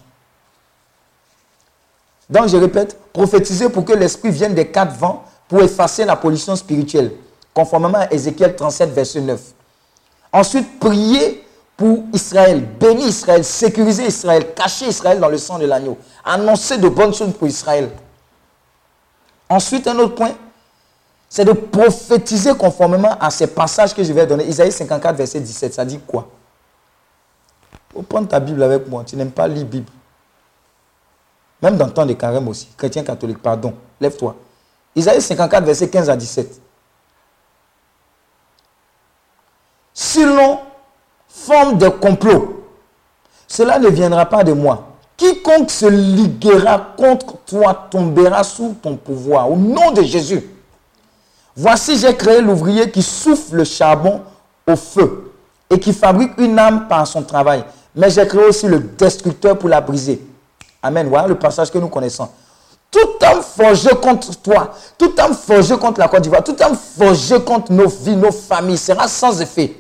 [2.31, 6.57] Donc, je répète, prophétiser pour que l'Esprit vienne des quatre vents pour effacer la pollution
[6.57, 7.12] spirituelle,
[7.53, 9.41] conformément à Ézéchiel 37, verset 9.
[10.33, 11.45] Ensuite, prier
[11.77, 16.89] pour Israël, bénir Israël, sécuriser Israël, cacher Israël dans le sang de l'agneau, annoncer de
[16.89, 17.91] bonnes choses pour Israël.
[19.49, 20.33] Ensuite, un autre point,
[21.35, 24.47] c'est de prophétiser conformément à ces passages que je vais donner.
[24.47, 26.28] Isaïe 54, verset 17, ça dit quoi?
[27.93, 29.03] Faut prendre ta Bible avec moi.
[29.05, 29.91] Tu n'aimes pas lire Bible.
[31.61, 32.68] Même dans le temps de carême aussi.
[32.76, 33.74] Chrétien catholique, pardon.
[34.01, 34.37] Lève-toi.
[34.95, 36.61] Isaïe 54, verset 15 à 17.
[39.93, 40.61] Si l'on
[41.26, 42.64] forme des complots,
[43.49, 44.87] cela ne viendra pas de moi.
[45.16, 49.51] Quiconque se liguera contre toi tombera sous ton pouvoir.
[49.51, 50.53] Au nom de Jésus.
[51.57, 54.22] Voici, j'ai créé l'ouvrier qui souffle le charbon
[54.66, 55.32] au feu
[55.70, 57.64] et qui fabrique une âme par son travail.
[57.94, 60.20] Mais j'ai créé aussi le destructeur pour la briser.
[60.82, 61.09] Amen.
[61.09, 62.28] Voilà le passage que nous connaissons.
[62.90, 67.40] Tout homme forgé contre toi, tout homme forgé contre la Côte d'Ivoire, tout homme forgé
[67.40, 69.76] contre nos vies, nos familles sera sans effet.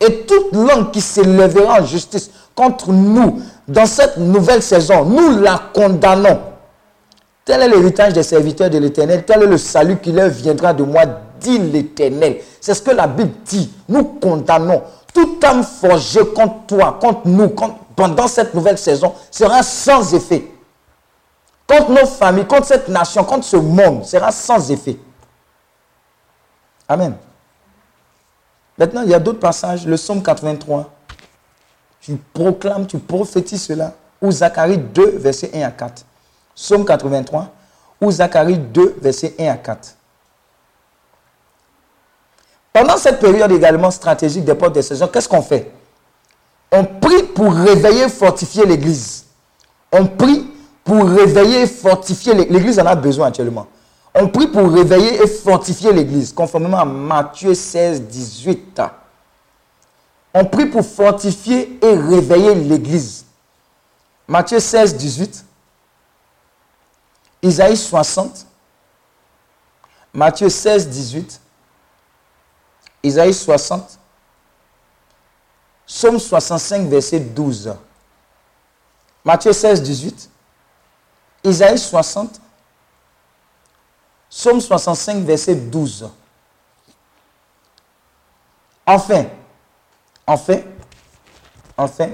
[0.00, 5.60] Et toute langue qui s'élèvera en justice contre nous dans cette nouvelle saison, nous la
[5.72, 6.38] condamnons.
[7.44, 10.84] Tel est l'héritage des serviteurs de l'Éternel, tel est le salut qui leur viendra de
[10.84, 11.02] moi,
[11.40, 12.40] dit l'Éternel.
[12.60, 13.72] C'est ce que la Bible dit.
[13.88, 14.82] Nous condamnons.
[15.12, 17.52] Tout âme forgé contre toi, contre nous,
[17.96, 20.46] pendant cette nouvelle saison, sera sans effet.
[21.66, 24.96] Contre nos familles, contre cette nation, contre ce monde, sera sans effet.
[26.88, 27.16] Amen.
[28.78, 29.86] Maintenant, il y a d'autres passages.
[29.86, 30.90] Le psaume 83.
[32.00, 33.94] Tu proclames, tu prophétises cela.
[34.20, 36.04] Ou Zacharie 2, verset 1 à 4.
[36.54, 37.48] Psaume 83.
[38.00, 39.96] Ou Zacharie 2, verset 1 à 4.
[42.72, 45.70] Pendant cette période également stratégique des portes des saisons, qu'est-ce qu'on fait?
[46.70, 49.26] On prie pour réveiller, fortifier l'Église.
[49.92, 50.50] On prie
[50.82, 52.56] pour réveiller et fortifier l'Église.
[52.56, 53.66] L'Église en a besoin actuellement.
[54.14, 58.82] On prie pour réveiller et fortifier l'Église, conformément à Matthieu 16, 18.
[60.34, 63.26] On prie pour fortifier et réveiller l'Église.
[64.26, 65.44] Matthieu 16, 18.
[67.42, 68.46] Isaïe 60.
[70.14, 71.40] Matthieu 16, 18.
[73.02, 73.98] Isaïe 60.
[75.86, 77.74] Psaume 65, verset 12.
[79.24, 80.30] Matthieu 16, 18.
[81.44, 82.40] Isaïe 60.
[84.30, 86.10] Psaume 65, verset 12.
[88.86, 89.26] Enfin,
[90.26, 90.60] enfin,
[91.76, 92.10] enfin,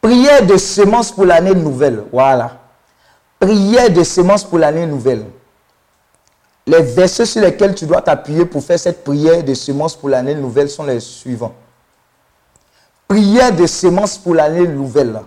[0.00, 2.04] prière de semences pour l'année nouvelle.
[2.12, 2.67] Voilà.
[3.38, 5.24] Prière de semences pour l'année nouvelle.
[6.66, 10.34] Les versets sur lesquels tu dois t'appuyer pour faire cette prière de semences pour l'année
[10.34, 11.54] nouvelle sont les suivants.
[13.06, 15.20] Prière de semences pour l'année nouvelle.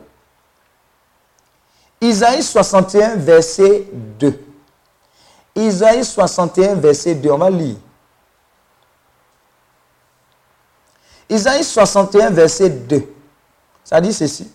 [2.00, 3.88] Isaïe 61, verset
[4.20, 4.40] 2.
[5.56, 7.32] Isaïe 61, verset 2.
[7.32, 7.78] On va lire.
[11.30, 13.04] Isaïe 61, verset 2.
[13.84, 14.52] Ça dit ceci.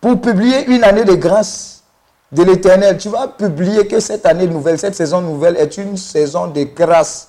[0.00, 1.75] Pour publier une année de grâce
[2.32, 6.48] de l'éternel, tu vas publier que cette année nouvelle, cette saison nouvelle est une saison
[6.48, 7.28] de grâce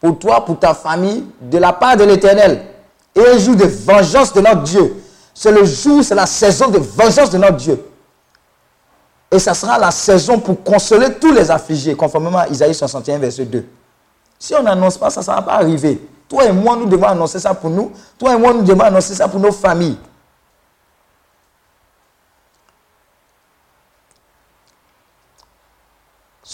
[0.00, 2.62] pour toi, pour ta famille, de la part de l'éternel.
[3.14, 5.02] Et un jour de vengeance de notre Dieu.
[5.34, 7.84] C'est le jour, c'est la saison de vengeance de notre Dieu.
[9.30, 13.44] Et ça sera la saison pour consoler tous les affligés, conformément à Isaïe 61, verset
[13.44, 13.64] 2.
[14.38, 16.00] Si on n'annonce pas ça, ne va pas arriver.
[16.28, 17.92] Toi et moi, nous devons annoncer ça pour nous.
[18.18, 19.98] Toi et moi, nous devons annoncer ça pour nos familles.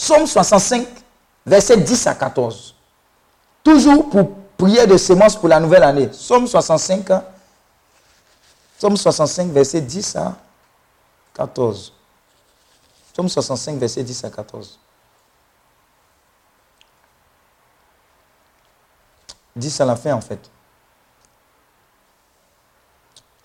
[0.06, 0.86] Psaume 65,
[1.44, 2.76] verset 10 à 14.
[3.64, 6.06] Toujours pour prière de semences pour la nouvelle année.
[6.06, 7.24] Psaume 65, hein.
[8.78, 10.36] Psaume 65, verset 10 à
[11.34, 11.92] 14.
[13.12, 14.78] Psaume 65, verset 10 à 14.
[19.56, 20.38] 10 à la fin, en fait.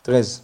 [0.04, 0.44] 13.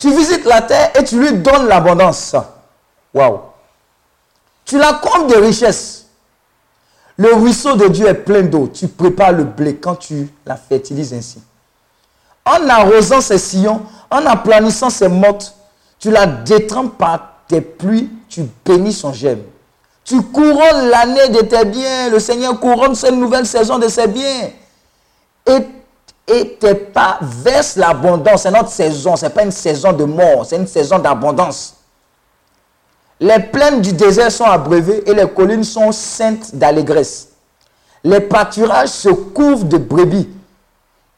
[0.00, 2.34] Tu visites la terre et tu lui donnes l'abondance.
[3.14, 3.40] Waouh.
[4.64, 6.06] Tu la combles de richesses.
[7.16, 8.68] Le ruisseau de Dieu est plein d'eau.
[8.72, 11.42] Tu prépares le blé quand tu la fertilises ainsi.
[12.46, 15.54] En arrosant ses sillons, en aplanissant ses mottes,
[15.98, 19.42] tu la détrempes par tes pluies, tu bénis son gemme.
[20.04, 22.08] Tu couronnes l'année de tes biens.
[22.08, 24.50] Le Seigneur couronne cette nouvelle saison de ses biens.
[25.46, 25.58] Et,
[26.26, 28.42] et tes pas versent l'abondance.
[28.42, 29.14] C'est notre saison.
[29.16, 30.46] Ce n'est pas une saison de mort.
[30.46, 31.76] C'est une saison d'abondance.
[33.20, 37.28] Les plaines du désert sont abreuvées et les collines sont saintes d'allégresse.
[38.02, 40.26] Les pâturages se couvrent de brebis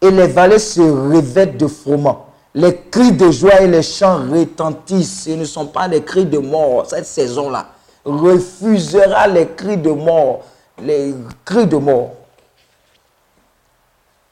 [0.00, 2.26] et les vallées se revêtent de froment.
[2.54, 5.24] Les cris de joie et les chants retentissent.
[5.24, 6.86] Ce ne sont pas des cris de mort.
[6.88, 7.68] Cette saison-là
[8.04, 10.42] refusera les cris de mort.
[10.82, 12.10] Les cris de mort.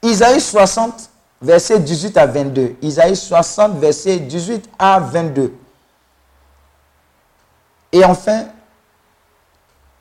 [0.02, 1.08] Isaïe 60,
[1.40, 2.74] verset 18 à 22.
[2.82, 5.52] Isaïe 60, verset 18 à 22.
[7.92, 8.46] Et enfin,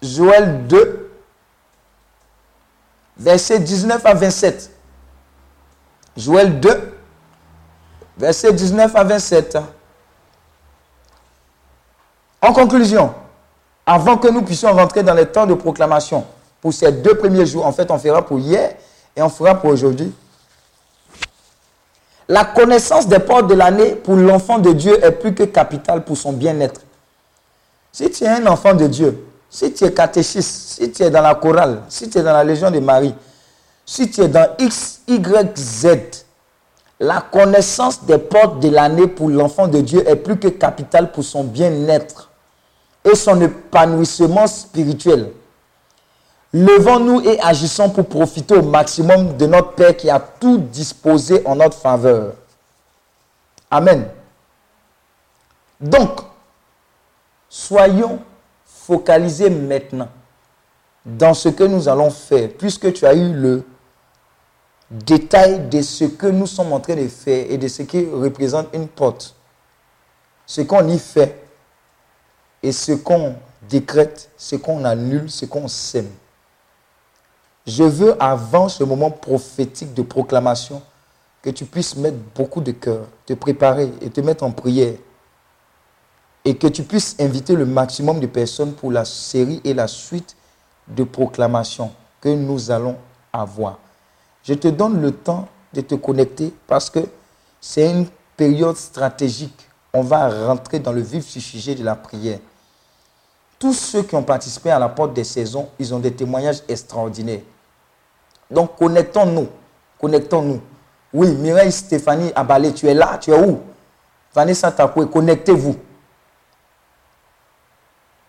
[0.02, 1.12] Joël 2,
[3.18, 4.72] verset 19 à 27.
[6.16, 6.94] Joël 2,
[8.18, 9.58] verset 19 à 27.
[12.42, 13.14] En conclusion,
[13.86, 16.26] avant que nous puissions rentrer dans le temps de proclamation,
[16.62, 18.76] pour ces deux premiers jours, en fait, on fera pour hier
[19.16, 20.14] et on fera pour aujourd'hui.
[22.28, 26.16] La connaissance des portes de l'année pour l'enfant de Dieu est plus que capitale pour
[26.16, 26.82] son bien-être.
[27.92, 31.22] Si tu es un enfant de Dieu, si tu es catéchiste, si tu es dans
[31.22, 33.16] la chorale, si tu es dans la Légion de Marie,
[33.86, 36.26] si tu es dans X, Y, Z,
[37.00, 41.24] la connaissance des portes de l'année pour l'enfant de Dieu est plus que capitale pour
[41.24, 42.30] son bien-être
[43.04, 45.32] et son épanouissement spirituel.
[46.54, 51.56] Levons-nous et agissons pour profiter au maximum de notre Père qui a tout disposé en
[51.56, 52.34] notre faveur.
[53.72, 54.08] Amen.
[55.80, 56.22] Donc,
[57.50, 58.20] soyons
[58.66, 60.10] focalisés maintenant
[61.06, 63.64] dans ce que nous allons faire, puisque tu as eu le
[64.92, 68.68] détail de ce que nous sommes en train de faire et de ce qui représente
[68.74, 69.36] une porte.
[70.46, 71.44] Ce qu'on y fait
[72.64, 73.36] et ce qu'on
[73.70, 76.10] décrète, ce qu'on annule, ce qu'on sème.
[77.68, 80.82] Je veux, avant ce moment prophétique de proclamation,
[81.42, 84.96] que tu puisses mettre beaucoup de cœur, te préparer et te mettre en prière.
[86.50, 90.36] Et que tu puisses inviter le maximum de personnes pour la série et la suite
[90.88, 92.96] de proclamations que nous allons
[93.32, 93.78] avoir.
[94.44, 97.02] Je te donne le temps de te connecter parce que
[97.62, 99.70] c'est une période stratégique.
[99.94, 102.40] On va rentrer dans le vif du sujet de la prière.
[103.60, 107.42] Tous ceux qui ont participé à la porte des saisons, ils ont des témoignages extraordinaires.
[108.50, 109.50] Donc connectons-nous.
[110.02, 110.62] Connectons-nous.
[111.14, 113.60] Oui, Mireille Stéphanie Abalé, tu es là, tu es où?
[114.34, 115.76] Vanessa Takoué, connectez-vous.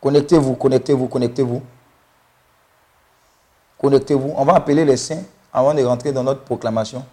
[0.01, 1.63] Connectez-vous, connectez-vous, connectez-vous.
[3.79, 4.33] Connectez-vous.
[4.37, 5.23] On va appeler les saints
[5.53, 7.05] avant de rentrer dans notre proclamation.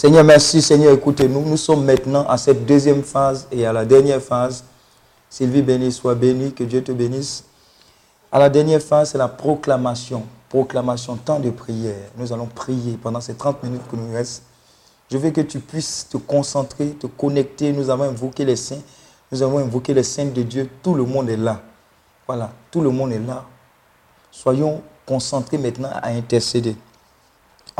[0.00, 0.62] Seigneur, merci.
[0.62, 1.42] Seigneur, écoutez-nous.
[1.42, 4.64] Nous sommes maintenant à cette deuxième phase et à la dernière phase.
[5.28, 7.44] Sylvie bénie, soit bénie, que Dieu te bénisse.
[8.32, 10.22] À la dernière phase, c'est la proclamation.
[10.48, 12.08] Proclamation, temps de prière.
[12.16, 14.44] Nous allons prier pendant ces 30 minutes que nous reste.
[15.10, 17.70] Je veux que tu puisses te concentrer, te connecter.
[17.74, 18.80] Nous avons invoqué les saints.
[19.30, 20.70] Nous avons invoqué les saints de Dieu.
[20.82, 21.60] Tout le monde est là.
[22.26, 23.44] Voilà, tout le monde est là.
[24.30, 26.74] Soyons concentrés maintenant à intercéder.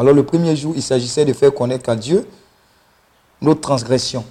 [0.01, 2.27] Alors le premier jour, il s'agissait de faire connaître à Dieu
[3.43, 4.25] notre transgression.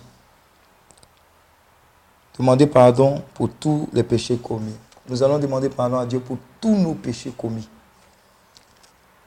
[2.40, 4.74] Demander pardon pour tous les péchés commis.
[5.08, 7.70] Nous allons demander pardon à Dieu pour tous nos péchés commis.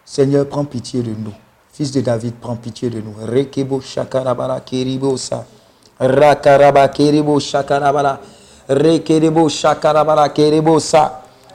[0.05, 1.33] Seigneur, prends pitié de nous.
[1.73, 3.15] Fils de David, prends pitié de nous.
[3.25, 3.81] Rekebo.
[6.01, 7.47] Rakaraba keribo.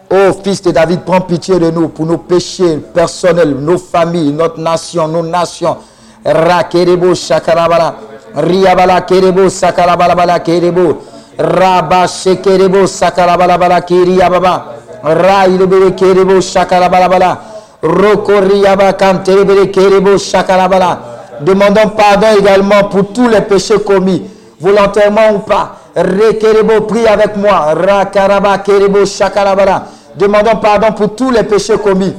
[0.09, 4.57] Oh, fils de David, prends pitié de nous pour nos péchés personnels, nos familles, notre
[4.57, 5.75] nation, nos nations.
[6.23, 7.95] Rakerebo shakarabara.
[8.35, 11.01] Riabala kerebo sakarabala kerebo.
[11.37, 14.65] Rabba shekerebo sakarabala kiriababa.
[15.03, 17.37] Ra ilebele kerebo shakarabala.
[17.83, 20.99] Rokoriaba kantelebele kerebo shakarabala.
[21.41, 24.23] Demandons pardon également pour tous les péchés commis,
[24.59, 25.75] volontairement ou pas.
[25.95, 27.73] Rekerebo, prie avec moi.
[27.73, 29.96] Rakaraba kerebo shakarabala.
[30.17, 32.13] Demandons pardon pour tous les péchés commis.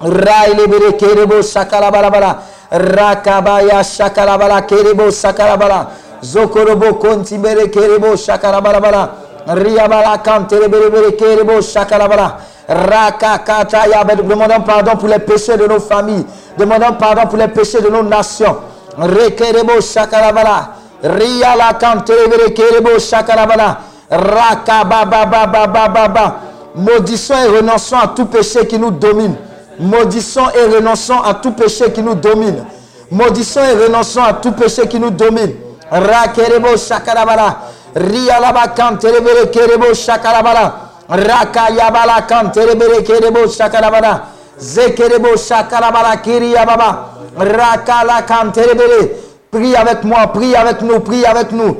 [0.00, 2.38] Railebele kerebo shakarabala.
[2.70, 5.88] Rakabaya shakarabala kerebo sakarabala.
[6.22, 9.10] Zokorobo kontibere kerebo shakarabala.
[9.46, 12.38] Riabala kantelebele kerebo shakarabala.
[12.68, 14.16] Rakakata yabe.
[14.22, 16.24] Demandons pardon pour les péchés de nos familles.
[16.56, 18.56] Demandons pardon pour les péchés de nos nations.
[18.96, 20.70] Rekerebo shakarabala.
[21.02, 23.78] Riala kantelebele kerebo shakarabala.
[24.10, 26.47] Rakababababababa.
[26.78, 29.34] Maudissons et renonçons à tout péché qui nous domine.
[29.80, 32.64] Maudissons et renonçons à tout péché qui nous domine.
[33.10, 35.54] Maudissons et renonçons à tout péché qui nous domine.
[35.90, 37.58] Rakerebo shakarabala.
[37.96, 40.74] Rialaba kantelebele kerebo shakarabala.
[41.08, 44.22] Rakayabala kantelebele kerebo shakarabala.
[44.60, 47.08] Zekerebo shakarabala kiriyababa.
[47.36, 49.16] Rakala kantelebele.
[49.50, 51.76] Prie avec moi, prie avec nous, prie avec nous.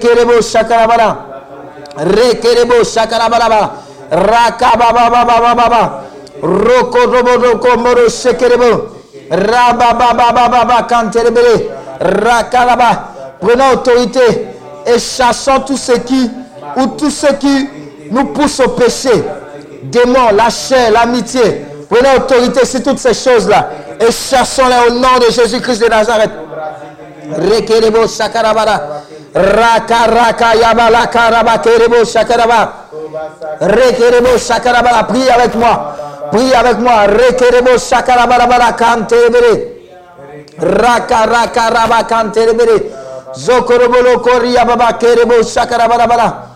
[0.00, 1.35] Kerebo shakarabala.
[1.96, 3.70] Rekerebo shakarabala.
[4.10, 6.02] Rakabababababa.
[6.42, 8.88] Roko robo roko moro shekerebo.
[9.30, 11.70] Rabababababa kantelebele.
[12.00, 13.12] Rakalaba.
[13.40, 14.20] Prenons autorité
[14.86, 16.30] et chassons tout ce qui
[16.76, 17.68] ou tout ce qui
[18.10, 19.10] nous pousse au péché.
[19.84, 21.64] Démons, la chair, l'amitié.
[21.88, 23.70] Prenons autorité sur toutes ces choses-là
[24.00, 26.30] et chassons-les au nom de Jésus-Christ de Nazareth.
[27.36, 29.04] Rekerebo shakarabara.
[29.36, 32.72] Raka raka yabala karaba kerebo shakaraba.
[33.60, 35.04] Rekerebo shakarabara.
[35.04, 35.94] Prie avec moi.
[36.32, 37.06] Prie avec moi.
[37.06, 39.76] Rekerebo shakarabara kantebere.
[40.58, 42.90] Raka raka raba kantebere.
[43.34, 46.46] Zokorobolo koria baba kerebo shakarabara.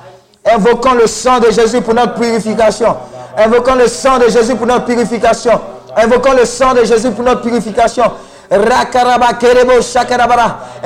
[0.47, 2.97] Invoquons le sang de Jésus pour notre purification.
[3.37, 5.61] Invoquons le sang de Jésus pour notre purification.
[5.95, 8.05] Invoquons le sang de Jésus pour notre purification.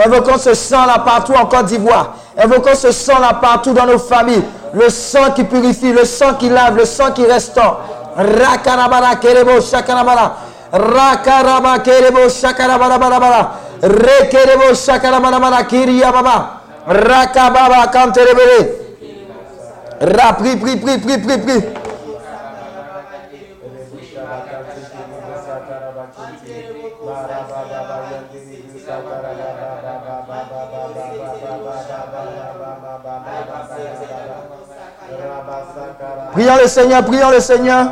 [0.07, 2.15] Invoquons ce sang là partout en Côte d'Ivoire.
[2.37, 4.43] Invoquons ce sang là partout dans nos familles.
[4.75, 7.81] Le sang qui purifie, le sang qui lave, le sang qui restaure.
[8.17, 10.37] Rakarabara kerebo shakarabara.
[10.73, 13.51] Rakaraba kerebo shakarabara bara.
[13.81, 16.61] Rekerebo shakarabara bara kiriya baba.
[16.87, 18.81] Rakababa kanterebere.
[20.01, 21.63] Ra, prie, prie, prie, prie, prie, prie.
[36.35, 37.87] Prions le Seigneur, prions le Seigneur.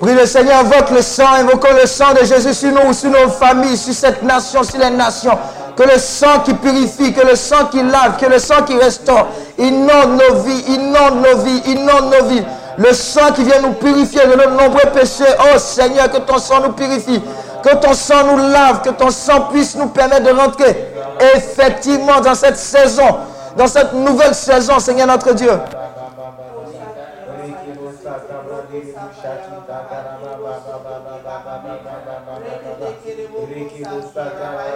[0.00, 3.28] Prie le Seigneur, invoque le sang, invoquons le sang de Jésus sur nous, sur nos
[3.28, 5.38] familles, sur cette nation, sur les nations.
[5.76, 9.28] Que le sang qui purifie, que le sang qui lave, que le sang qui restaure,
[9.56, 12.44] inonde nos vies, inonde nos vies, inonde nos vies.
[12.78, 15.24] Le sang qui vient nous purifier de nos nombreux péchés.
[15.52, 17.22] Oh Seigneur, que ton sang nous purifie,
[17.62, 20.92] que ton sang nous lave, que ton sang puisse nous permettre de rentrer
[21.36, 23.18] effectivement dans cette saison,
[23.56, 25.50] dans cette nouvelle saison, Seigneur notre Dieu.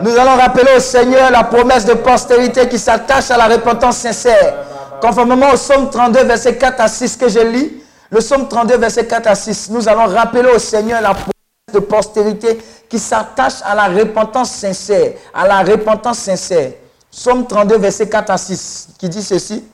[0.01, 4.55] Nous allons rappeler au Seigneur la promesse de postérité qui s'attache à la repentance sincère.
[5.01, 9.07] Conformément au psaume 32, verset 4 à 6 que je lis, le psaume 32, verset
[9.07, 11.33] 4 à 6, nous allons rappeler au Seigneur la promesse
[11.73, 12.59] de postérité
[12.89, 15.13] qui s'attache à la repentance sincère.
[15.35, 16.73] À la repentance sincère.
[17.11, 19.65] Psaume 32, verset 4 à 6, qui dit ceci.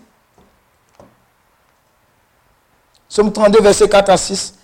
[3.09, 4.55] Psaume 32, verset 4 à 6.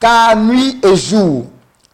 [0.00, 1.46] Car nuit et jour,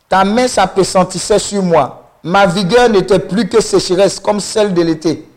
[0.09, 2.11] ta main s'appesantissait sur moi.
[2.23, 5.29] Ma vigueur n'était plus que sécheresse comme celle de l'été.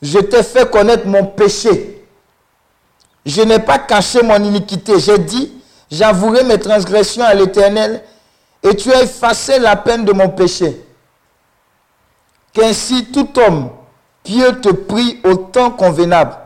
[0.00, 1.99] Je t'ai fait connaître mon péché.
[3.26, 4.98] Je n'ai pas caché mon iniquité.
[4.98, 5.52] J'ai dit,
[5.90, 8.02] j'avouerai mes transgressions à l'Éternel,
[8.62, 10.84] et tu as effacé la peine de mon péché.
[12.52, 13.70] Qu'ainsi tout homme
[14.22, 16.36] pieux te prie au temps convenable.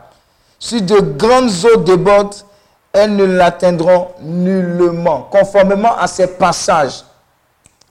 [0.59, 2.35] Si de grandes eaux débordent,
[2.93, 5.27] elles ne l'atteindront nullement.
[5.31, 7.03] Conformément à ces passages,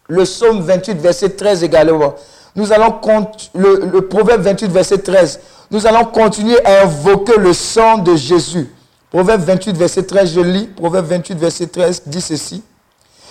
[0.08, 2.14] le psaume 28, verset 13 également.
[2.56, 5.40] Nous le, le proverbe 28, verset 13.
[5.70, 8.70] Nous allons continuer à invoquer le sang de Jésus.
[9.14, 10.66] Proverbe 28, verset 13, je lis.
[10.66, 12.64] Proverbe 28, verset 13 dit ceci.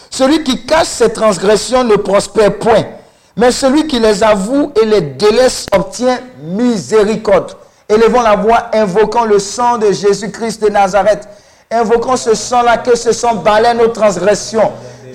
[0.10, 2.86] Celui qui cache ses transgressions ne prospère point,
[3.36, 7.58] mais celui qui les avoue et les délaisse obtient miséricorde.
[7.90, 11.28] Élevons la voix, invoquons le sang de Jésus-Christ de Nazareth.
[11.70, 14.72] Invoquons ce sang-là, que ce sang balaie nos transgressions,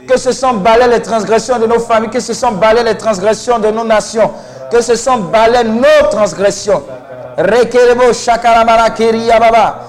[0.07, 3.59] que ce sang balaie les transgressions de nos familles, que ce sang balaie les transgressions
[3.59, 4.33] de nos nations,
[4.71, 6.83] que ce sang balaie nos transgressions.
[7.39, 8.13] Rekerebo
[8.95, 9.89] kiriyababa.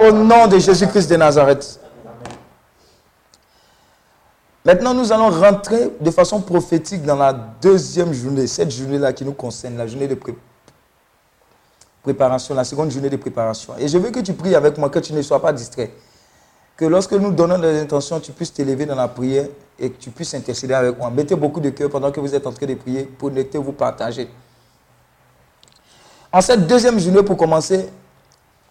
[0.00, 1.78] Au nom de Jésus-Christ de Nazareth.
[4.64, 9.32] Maintenant, nous allons rentrer de façon prophétique dans la deuxième journée, cette journée-là qui nous
[9.32, 10.36] concerne, la journée de pré-
[12.02, 13.74] préparation, la seconde journée de préparation.
[13.78, 15.90] Et je veux que tu pries avec moi, que tu ne sois pas distrait.
[16.76, 19.46] Que lorsque nous donnons des intentions, tu puisses t'élever dans la prière
[19.78, 21.10] et que tu puisses intercéder avec moi.
[21.10, 23.58] Mettez beaucoup de cœur pendant que vous êtes en train de prier pour ne te
[23.58, 24.28] vous partager.
[26.32, 27.88] En cette deuxième journée, pour commencer,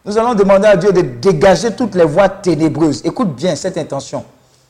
[0.05, 3.01] nous allons demander à Dieu de dégager toutes les voies ténébreuses.
[3.05, 4.23] Écoute bien cette intention.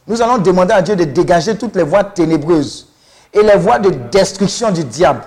[0.07, 2.87] Nous allons demander à Dieu de dégager toutes les voies ténébreuses
[3.33, 5.21] et les voies de destruction du diable,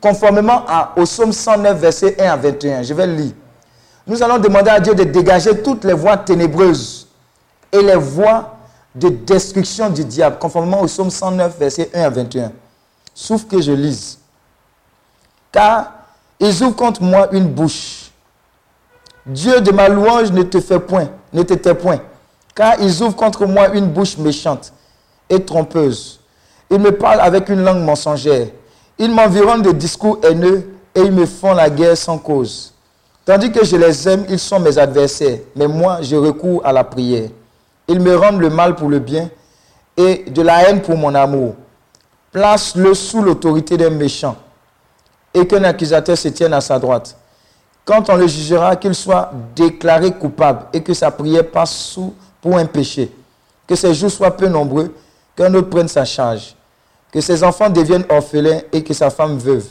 [0.00, 0.64] conformément
[0.96, 2.82] au psaume 109, verset 1 à 21.
[2.82, 3.32] Je vais le lire.
[4.06, 7.08] Nous allons demander à Dieu de dégager toutes les voies ténébreuses
[7.72, 8.56] et les voies
[8.94, 12.52] de destruction du diable, conformément au psaume 109, verset 1 à 21.
[13.14, 14.18] Sauf que je lise.
[15.50, 15.92] Car
[16.38, 18.10] ils ouvrent contre moi une bouche.
[19.26, 22.00] Dieu de ma louange ne te fait point, ne te tait point.
[22.54, 24.72] Car ils ouvrent contre moi une bouche méchante
[25.28, 26.20] et trompeuse.
[26.70, 28.48] Ils me parlent avec une langue mensongère.
[28.98, 32.72] Ils m'environnent de discours haineux et ils me font la guerre sans cause.
[33.24, 35.38] Tandis que je les aime, ils sont mes adversaires.
[35.56, 37.30] Mais moi, je recours à la prière.
[37.88, 39.30] Ils me rendent le mal pour le bien
[39.96, 41.54] et de la haine pour mon amour.
[42.32, 44.36] Place-le sous l'autorité d'un méchant
[45.32, 47.16] et qu'un accusateur se tienne à sa droite.
[47.84, 52.14] Quand on le jugera, qu'il soit déclaré coupable et que sa prière passe sous
[52.44, 53.10] pour un péché.
[53.66, 54.94] Que ses jours soient peu nombreux,
[55.34, 56.54] qu'un autre prenne sa charge.
[57.10, 59.64] Que ses enfants deviennent orphelins et que sa femme veuve.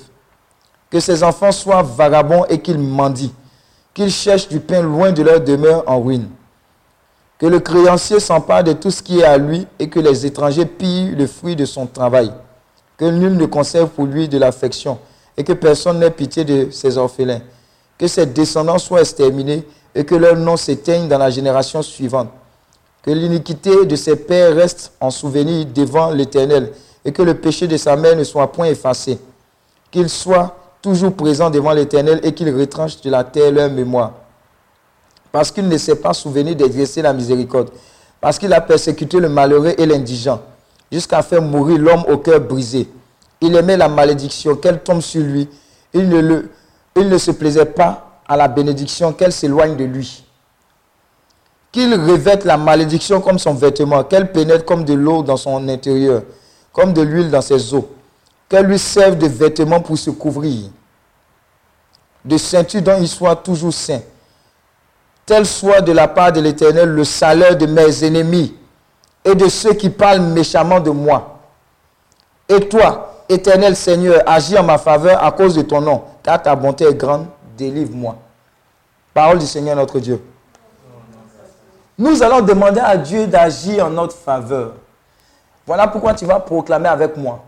[0.89, 3.31] Que ses enfants soient vagabonds et qu'ils mendient.
[3.93, 6.29] Qu'ils cherchent du pain loin de leur demeure en ruine.
[7.37, 10.65] Que le créancier s'empare de tout ce qui est à lui et que les étrangers
[10.65, 12.33] pillent le fruit de son travail.
[12.97, 14.97] Que nul ne conserve pour lui de l'affection
[15.37, 17.41] et que personne n'ait pitié de ses orphelins.
[17.99, 19.63] Que ses descendants soient exterminés
[19.93, 22.29] et que leur nom s'éteigne dans la génération suivante.
[23.03, 26.71] Que l'iniquité de ses pères reste en souvenir devant l'Éternel
[27.05, 29.19] et que le péché de sa mère ne soit point effacé.
[29.91, 34.13] Qu'il soit toujours présent devant l'Éternel et qu'il retranche de la terre leur mémoire
[35.31, 37.71] parce qu'il ne s'est pas souvenu d'exercer la miséricorde,
[38.21, 40.39] parce qu'il a persécuté le malheureux et l'indigent,
[40.91, 42.87] jusqu'à faire mourir l'homme au cœur brisé.
[43.41, 45.49] Il aimait la malédiction, qu'elle tombe sur lui.
[45.91, 46.49] Il ne, le-
[46.95, 50.22] il ne se plaisait pas à la bénédiction, qu'elle s'éloigne de lui.
[51.73, 56.23] Qu'il revête la malédiction comme son vêtement, qu'elle pénètre comme de l'eau dans son intérieur,
[56.71, 57.83] comme de l'huile dans ses os,
[58.47, 60.69] qu'elle lui serve de vêtement pour se couvrir,
[62.23, 63.99] de ceinture dont il soit toujours saint
[65.25, 68.55] tel soit de la part de l'Éternel le salaire de mes ennemis
[69.23, 71.39] et de ceux qui parlent méchamment de moi.
[72.49, 76.55] Et toi, Éternel Seigneur, agis en ma faveur à cause de ton nom, car ta
[76.55, 77.27] bonté est grande,
[77.57, 78.17] délivre-moi.
[79.13, 80.21] Parole du Seigneur notre Dieu.
[81.97, 84.73] Nous allons demander à Dieu d'agir en notre faveur.
[85.65, 87.43] Voilà pourquoi tu vas proclamer avec moi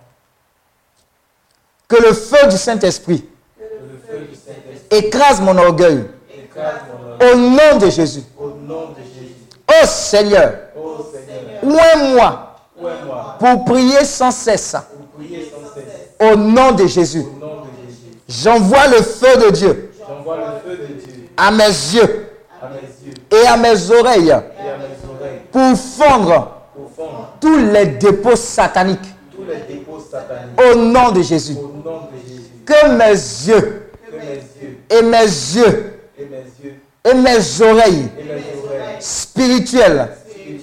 [1.87, 3.25] que le feu du Saint-Esprit
[4.89, 6.05] Écrase mon orgueil.
[7.21, 8.23] Au nom de Jésus.
[8.37, 8.51] Au
[8.97, 9.35] Jésus.
[9.67, 10.53] Oh Seigneur,
[11.11, 12.55] Seigneur, ouvre-moi
[13.39, 14.75] pour prier sans cesse.
[16.19, 17.25] Au nom de Jésus.
[18.27, 19.91] J'envoie le feu de Dieu
[20.33, 22.27] le feu de Dieu à mes yeux
[23.43, 24.35] et à mes oreilles
[25.51, 26.51] pour fondre
[27.39, 28.99] tous les dépôts sataniques.
[30.57, 31.57] Au nom de Jésus.
[32.65, 33.89] Que mes yeux
[34.89, 35.93] et mes yeux
[37.03, 38.07] et mes oreilles
[38.99, 40.09] spirituelles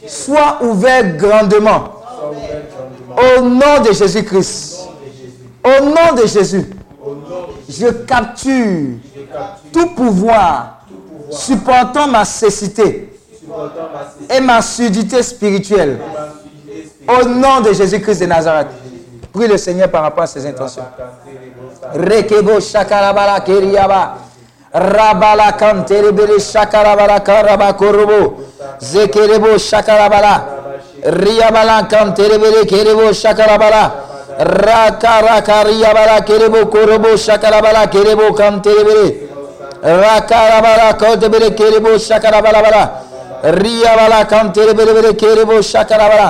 [0.06, 1.84] soient ouverts grandement.
[3.16, 4.88] Au nom de Jésus-Christ.
[5.64, 6.66] Au nom de Jésus.
[7.68, 8.98] Je capture
[9.72, 10.81] tout pouvoir
[11.32, 13.18] supportant ma cécité
[14.30, 15.98] et ma surdité spirituelle.
[17.08, 18.68] Au nom de Jésus-Christ de Nazareth.
[19.32, 20.84] Prie le Seigneur par rapport à ses intentions.
[21.94, 24.18] Rekebo shakarabala keriyaba.
[24.72, 28.44] Rabala kanterebele shakarabala karaba korobo.
[28.78, 30.46] Zekerebo shakarabala.
[31.04, 33.94] Riyabala kanterebele kerebo shakarabala.
[34.38, 39.31] Rakaraka riyabala kerebo korobo shakarabala kerebo kanterebele.
[39.82, 42.82] Rakarabala kanterebele kerebo shakarabala bala.
[43.42, 46.28] Riyabala kanterebele kerebo shakarabala.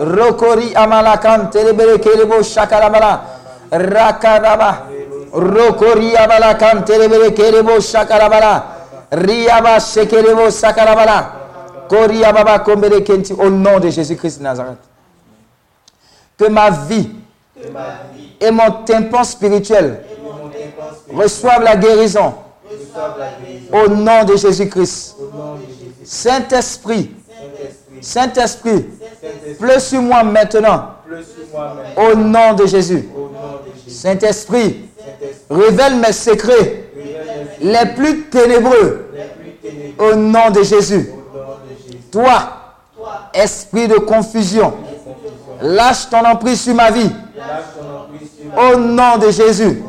[0.00, 3.24] Rokori amalakan terebere kerebo shakarabala.
[3.70, 4.86] Rakaraba.
[5.32, 8.64] Rokori amalakan terebere kerebo shakarabala.
[9.10, 11.32] Riaba shekerebo sakarabala.
[11.88, 14.78] Kori ababa kombere kenti au nom de Jésus-Christ de Nazareth.
[16.38, 17.10] Que ma vie
[18.40, 20.00] et mon tympan spirituel
[21.12, 22.34] reçoivent la guérison
[23.72, 25.16] au nom de Jésus-Christ.
[26.04, 27.10] Saint-Esprit,
[28.00, 28.86] Saint-Esprit,
[29.58, 30.94] pleut sur moi maintenant.
[31.96, 33.08] Au nom de Jésus.
[33.86, 34.88] Saint-Esprit,
[35.50, 36.84] révèle mes secrets.
[37.60, 39.06] Les plus ténébreux.
[39.98, 41.10] Au nom de Jésus.
[42.10, 42.58] Toi,
[43.34, 44.74] esprit de confusion,
[45.60, 47.10] lâche ton emprise sur ma vie.
[47.36, 48.52] Au nom de Jésus.
[48.56, 49.82] Au nom de Jésus.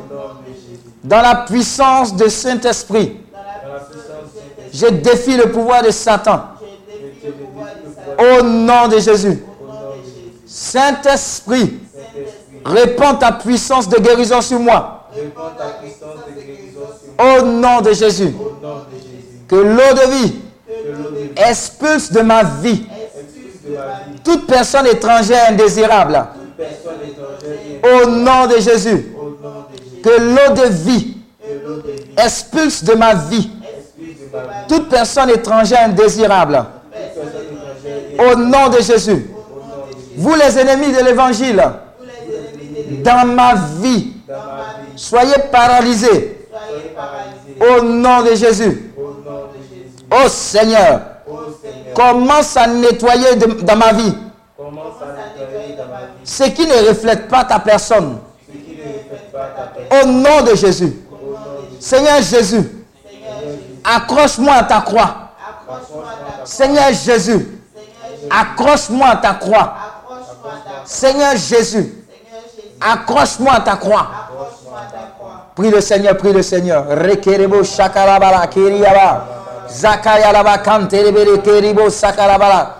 [1.03, 3.17] Dans la puissance de Saint-Esprit,
[4.73, 6.41] je défie le pouvoir de Satan
[8.17, 9.43] au nom de Jésus.
[10.45, 11.79] Saint-Esprit,
[12.65, 15.07] répands ta puissance de guérison sur moi
[17.19, 18.33] au nom de Jésus.
[19.47, 20.35] Que l'eau de vie
[21.35, 22.85] expulse de ma vie
[24.23, 26.25] toute personne étrangère indésirable
[27.83, 29.13] au nom de Jésus.
[29.15, 29.85] au nom de Jésus.
[30.03, 31.17] Que l'eau de vie
[32.17, 33.49] expulse de ma vie
[34.67, 36.63] toute personne étrangère indésirable.
[38.19, 39.29] Au nom de Jésus.
[40.17, 41.63] Vous les ennemis de l'évangile,
[43.03, 44.13] dans ma vie,
[44.95, 46.45] soyez paralysés.
[47.61, 48.91] Au nom de Jésus.
[48.97, 51.01] Oh Ô Seigneur,
[51.93, 54.13] commence à nettoyer dans ma vie.
[56.23, 58.17] Ce qui ne reflète pas ta personne.
[59.91, 60.93] Au nom de Jésus.
[61.79, 62.63] Seigneur Jésus,
[63.83, 65.15] accroche-moi à ta croix.
[66.43, 67.47] Seigneur Jésus,
[68.29, 69.73] accroche-moi à ta croix.
[70.85, 71.93] Seigneur Jésus,
[72.81, 74.07] accroche-moi à ta croix.
[75.55, 76.85] Prie le Seigneur, prie le Seigneur.
[76.87, 79.25] Rekerebo shakarabala kiriyaba.
[79.69, 82.75] Zakayalaba kanterebere keribo sakarabala.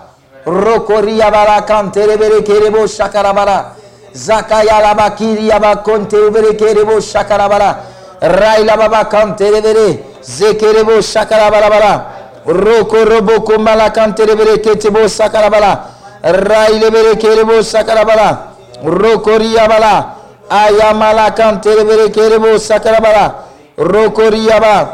[0.46, 3.76] Rokoriyabala kanterebere kerebo shakarabala.
[4.14, 7.76] Zakayalaba kiriyaba konterebere kerebo shakarabala.
[8.20, 12.04] Railababa kanterebere zekerebo shakarabala bala.
[12.46, 15.86] Rokorobo kumbala kanterebere ketebo sakarabala.
[16.22, 18.38] Railebere kerebo sakarabala.
[18.84, 20.14] Rokoriyabala.
[20.50, 23.34] Ayamala kanterebere kerebo sakarabala.
[23.78, 24.88] Rokoriyaba.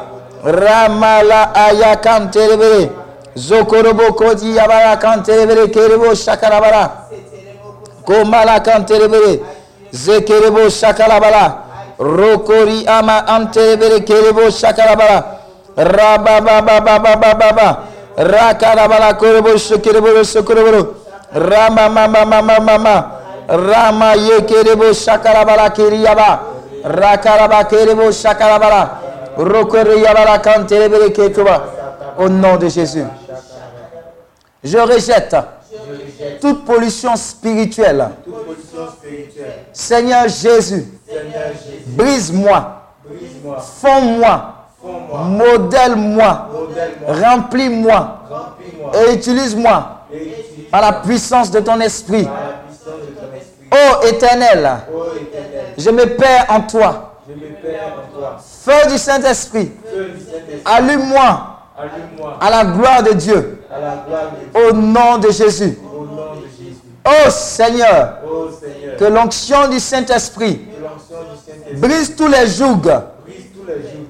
[0.44, 2.90] Ramala aya kanterebere.
[3.36, 7.05] Zokorobo kodi yabala kanterebere kerebo sakarabala.
[8.06, 9.40] Komala kanterebere.
[9.90, 11.44] Zekerebo sakarabala.
[11.98, 15.24] Rokori ama anterebere kerebo sakarabala.
[15.76, 17.68] Rabababababababa.
[18.16, 20.94] Rakarabala korobo shekerebo sokoroboro.
[21.34, 22.96] Rama mama mama mama.
[23.48, 26.40] Rama yekerebo shakarabala kiriyaba.
[26.84, 28.90] Rakaraba kerebo shakarabala.
[29.36, 31.60] Rokori yabala kanterebere ketuba.
[32.18, 33.04] Au nom de Jésus.
[34.64, 35.36] Je rejette
[36.40, 38.08] toute pollution spirituelle.
[39.72, 40.86] Seigneur Jésus,
[41.86, 42.82] brise-moi,
[43.80, 44.54] fonds-moi,
[45.24, 46.48] modèle-moi,
[47.06, 48.22] remplis-moi
[48.94, 50.06] et utilise-moi
[50.70, 52.26] par la puissance de ton esprit.
[53.72, 54.70] Ô éternel,
[55.76, 57.02] je me perds en toi.
[58.64, 59.72] Feu du Saint-Esprit,
[60.64, 61.56] allume-moi
[62.40, 64.68] à la gloire de Dieu à la gloire de Dieu.
[64.68, 65.78] Au nom de Jésus.
[65.92, 66.76] Au nom de Jésus.
[67.04, 68.18] Ô Seigneur,
[68.98, 70.60] que l'onction du Saint-Esprit
[71.76, 72.82] brise tous les jougs,
[73.56, 74.06] tous les jours,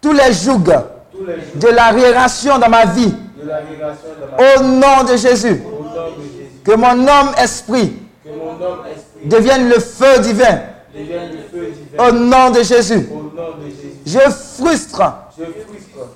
[0.00, 0.82] tous les jougs
[1.12, 3.12] tous les jours de l'arriération dans ma vie.
[3.36, 5.62] de la ma Au nom de Jésus.
[5.66, 6.60] Au nom de Jésus.
[6.64, 7.94] Que mon homme esprit
[8.24, 10.60] Que mon homme esprit devienne le feu divin.
[10.94, 12.08] devienne le feu divin.
[12.08, 13.08] Au nom de Jésus.
[13.12, 13.80] Au nom de Jésus.
[14.06, 15.02] Je frustre
[15.38, 15.44] Je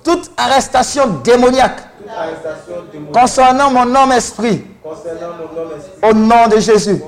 [0.03, 1.81] toute arrestation démoniaque
[3.13, 4.63] concernant mon homme esprit.
[4.83, 6.09] concernant mon homme esprit.
[6.09, 7.01] Au nom de Jésus.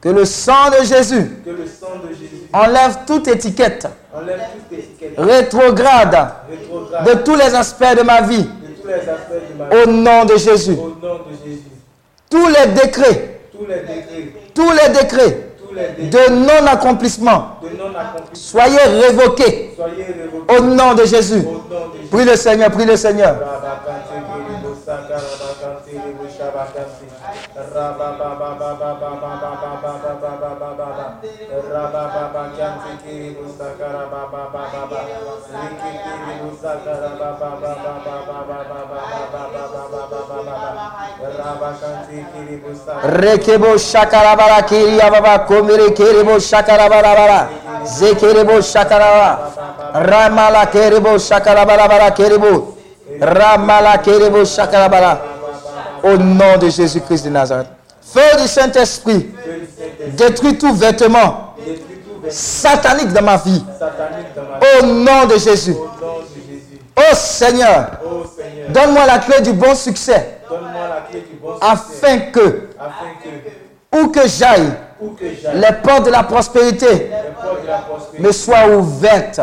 [0.00, 4.78] Que le sang de Jésus Que le sang de Jésus enlève toute étiquette enlève toute
[4.78, 8.42] étiquette rétrograde rétrograde de tous les aspects de ma vie.
[8.42, 9.82] de tous les aspects de ma vie.
[9.82, 10.72] Au nom de Jésus.
[10.72, 11.62] Au nom de Jésus.
[12.28, 18.34] Tous les décrets, Tous les décrets, tous les décrets tous les décrets de non-accomplissement révoqués.
[18.34, 19.76] soyez révoqués.
[20.48, 21.44] Au nom de Jésus.
[22.10, 23.36] Prie le Seigneur, prie le Seigneur.
[43.04, 47.48] Rekebo shakarabara kiriya baba komere kerebo shakarabara
[47.84, 49.52] zekerebo shakaraba
[49.94, 52.76] ramala kerebo shakarabara kerebo
[53.20, 55.18] ramala kerebo shakarabara
[56.04, 57.68] au nom de Jésus-Christ de Nazareth.
[58.02, 59.30] Feu du Saint-Esprit,
[60.16, 61.54] détruis tout vêtement
[62.28, 63.64] satanique dans ma vie.
[64.80, 65.76] Au nom de Jésus.
[67.10, 70.38] Oh Seigneur, Ô Seigneur, donne-moi la clé du bon succès
[71.60, 74.72] afin que, afin que, où que j'aille,
[75.54, 79.40] les portes de la prospérité de la prospérité me soient ouvertes.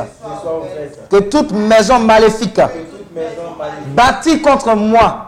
[1.09, 2.59] Que toute maison maléfique
[3.87, 5.27] bâtie contre moi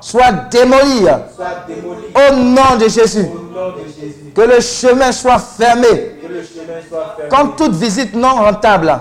[0.00, 3.26] soit démolie au nom de Jésus.
[3.32, 4.32] au nom de Jésus.
[4.34, 5.86] Que le chemin soit fermé
[6.22, 7.28] Que le chemin soit fermé.
[7.30, 8.92] comme toute visite non rentable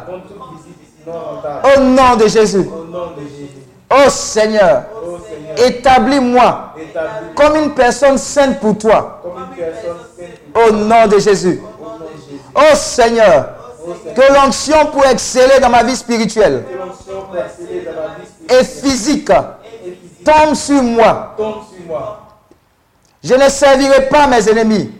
[1.07, 2.67] au nom de Jésus.
[3.89, 4.83] Oh Seigneur,
[5.57, 6.73] établis-moi
[7.35, 9.21] comme une personne sainte pour toi.
[10.55, 11.61] Au nom de Jésus.
[12.55, 13.49] Oh Seigneur,
[14.15, 16.63] que l'onction pour exceller dans ma vie spirituelle
[18.49, 19.31] et physique
[20.23, 21.35] tombe sur moi.
[23.23, 24.91] Je ne servirai pas mes ennemis.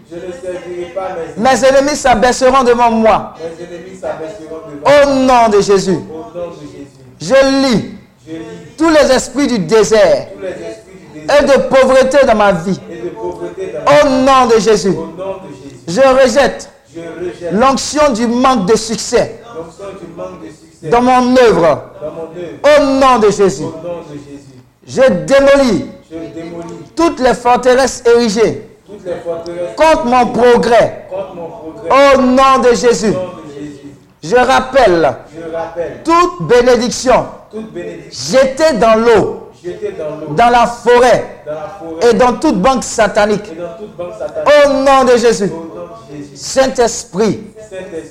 [1.37, 3.33] Mes ennemis s'abaisseront devant moi.
[4.85, 5.99] Au nom de Jésus.
[7.19, 7.33] Je
[7.63, 7.91] lis
[8.77, 10.27] tous les esprits du désert
[11.15, 12.79] et de pauvreté dans ma vie.
[13.85, 14.95] Au nom de Jésus.
[15.87, 16.69] Je rejette
[17.51, 19.41] l'onction du manque de succès
[20.83, 21.83] dans mon œuvre.
[22.63, 23.65] Au nom de Jésus.
[24.87, 25.85] Je démolis
[26.95, 28.67] toutes les forteresses érigées
[29.75, 31.07] contre mon progrès.
[31.89, 33.13] Au nom de Jésus.
[34.23, 39.49] Je rappelle Je rappelle toute bénédiction toute bénédiction jetée dans l'eau,
[40.35, 43.51] dans la forêt dans la forêt et dans toute banque satanique.
[43.51, 44.47] et dans toute banque satanique.
[44.65, 45.51] Au nom de Jésus.
[46.35, 47.39] Saint-Esprit,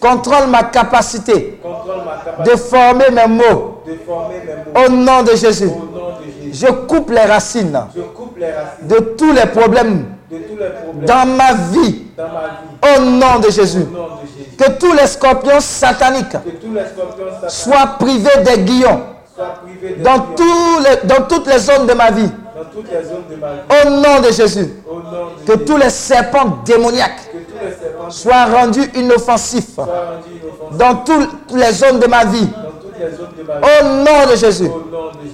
[0.01, 3.83] contrôle ma capacité contrôle ma de former mes mots.
[3.87, 4.87] de former mes mots.
[4.87, 5.67] Au nom de Jésus.
[5.67, 6.67] Au nom de Jésus.
[6.67, 10.71] Je coupe les racines Je coupe les racines de tous les problèmes de tous les
[10.71, 12.03] problèmes dans ma vie.
[12.17, 12.99] dans ma vie.
[12.99, 13.87] Au nom de Jésus.
[13.91, 14.57] Au nom de Jésus.
[14.57, 19.01] Que tous les scorpions sataniques Que tous les scorpions sataniques soient privés des guillons
[19.39, 22.29] de dans, lions tous les- dans toutes les zones de ma vie.
[22.29, 23.49] de ma.
[23.87, 24.69] Au nom de Jésus.
[24.89, 25.65] Au nom de Que Jésus.
[25.65, 30.97] tous les serpents démoniaques Que tous les serpents soient rendus inoffensifs soient rendus inoffensifs dans
[30.97, 32.47] toutes les zones de ma vie.
[32.47, 32.70] dans
[33.03, 34.71] au nom de Jésus,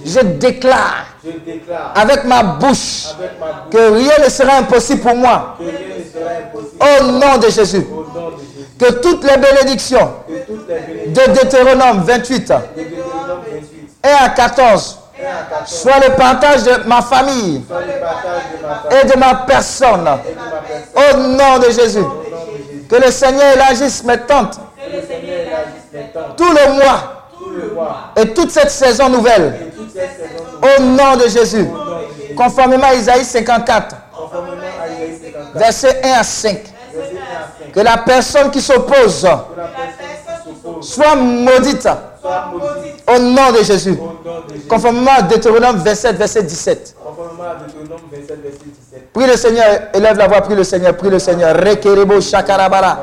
[0.05, 1.05] je déclare
[1.95, 3.07] avec ma bouche
[3.71, 5.57] que rien ne sera impossible pour moi.
[6.79, 7.85] Au nom de Jésus,
[8.79, 10.11] que toutes les bénédictions
[11.07, 12.53] de Deutéronome 28
[14.03, 14.99] et à 14
[15.65, 17.63] soient le partage de ma famille
[18.91, 20.07] et de ma personne.
[20.95, 22.05] Au nom de Jésus,
[22.89, 24.59] que le Seigneur élargisse mes tentes.
[26.37, 27.16] Tout le mois
[28.15, 29.71] et toute cette saison nouvelle,
[30.61, 31.67] au nom de Jésus,
[32.35, 33.95] conformément à Isaïe 54,
[35.55, 36.59] verset 1 à 5,
[37.73, 39.27] que la personne qui s'oppose
[40.81, 41.87] soit maudite
[43.07, 43.97] au nom de Jésus,
[44.69, 46.95] conformément à Deutéronome 27, verset 17.
[49.13, 51.55] Prie le Seigneur, élève la voix, prie le Seigneur, prie le Seigneur.
[51.55, 52.97] Rekerebo shakarabara.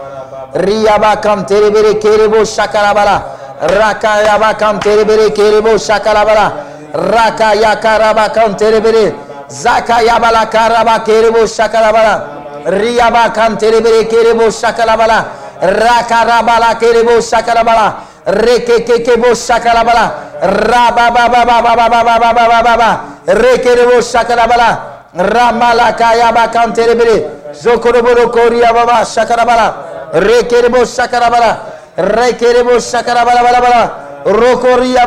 [0.55, 3.37] Riaba kanterebere kerebo shakarabara.
[3.61, 6.53] Raka yaba kanterebere kerebo shakarabala.
[6.95, 9.15] Raka yakaraba kanterebere.
[9.49, 12.25] Zaka yabala karaba kerebo shakarabala.
[12.67, 15.25] Riyaba kanterebere kerebo shakarabala.
[15.63, 17.95] Raka rabala kerebo shakarabala.
[18.27, 20.11] Reke kekebo shakarabala.
[20.43, 23.01] Rababababababababababa.
[23.27, 24.79] Rekerebo shakarabala.
[25.15, 27.25] Ramalaka yaba kanterebere.
[27.55, 29.75] Zokoroboro koria baba shakarabala.
[30.13, 31.74] Rekerebo shakarabala.
[31.97, 34.05] Rekerebo shakarabala bala bala.
[34.25, 35.07] Rokoria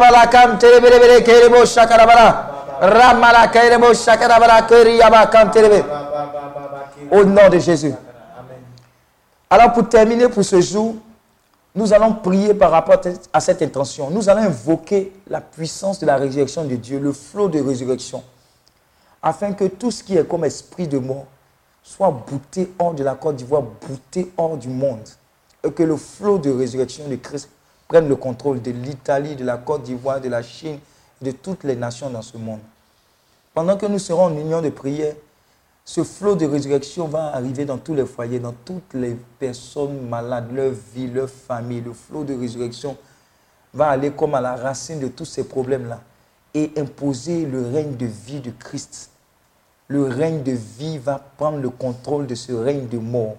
[1.26, 2.80] kerebo shakarabala.
[2.81, 4.61] Ramala kerebo shakarabala
[5.31, 5.84] kanterebe.
[7.11, 7.93] Au nom de Jésus.
[9.49, 10.95] Alors pour terminer pour ce jour,
[11.73, 12.99] nous allons prier par rapport
[13.31, 14.09] à cette intention.
[14.09, 18.23] Nous allons invoquer la puissance de la résurrection de Dieu, le flot de résurrection,
[19.22, 21.26] afin que tout ce qui est comme esprit de mort
[21.84, 25.07] soit bouté hors de la Côte d'Ivoire, bouté hors du monde,
[25.61, 27.49] que le flot de résurrection de Christ
[27.88, 30.79] prenne le contrôle de l'Italie, de la Côte d'Ivoire, de la Chine,
[31.21, 32.59] de toutes les nations dans ce monde.
[33.53, 35.15] Pendant que nous serons en union de prière,
[35.84, 40.51] ce flot de résurrection va arriver dans tous les foyers, dans toutes les personnes malades,
[40.51, 41.81] leur vie, leur famille.
[41.81, 42.97] Le flot de résurrection
[43.73, 46.01] va aller comme à la racine de tous ces problèmes-là
[46.53, 49.11] et imposer le règne de vie de Christ.
[49.88, 53.38] Le règne de vie va prendre le contrôle de ce règne de mort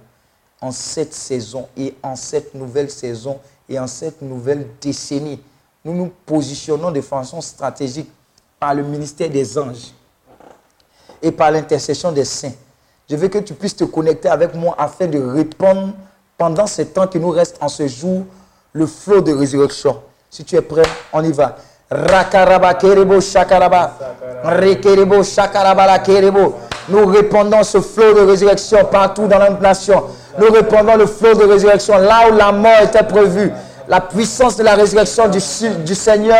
[0.60, 5.40] en cette saison et en cette nouvelle saison et en cette nouvelle décennie.
[5.84, 8.10] Nous nous positionnons de façon stratégique
[8.58, 9.92] par le ministère des anges
[11.22, 12.52] et par l'intercession des saints.
[13.08, 15.92] Je veux que tu puisses te connecter avec moi afin de répondre
[16.36, 18.24] pendant ce temps qui nous reste en ce jour
[18.72, 20.00] le flot de résurrection.
[20.30, 20.82] Si tu es prêt,
[21.12, 21.56] on y va.
[21.90, 23.96] Rakaraba kerebo shakaraba.
[24.44, 26.54] Rekerebo shakaraba la kerebo.
[26.90, 30.04] Nous répandons ce flot de résurrection partout dans notre nation.
[30.38, 33.52] Nous répandons le flot de résurrection là où la mort était prévue.
[33.88, 35.38] La puissance de la résurrection du,
[35.84, 36.38] du Seigneur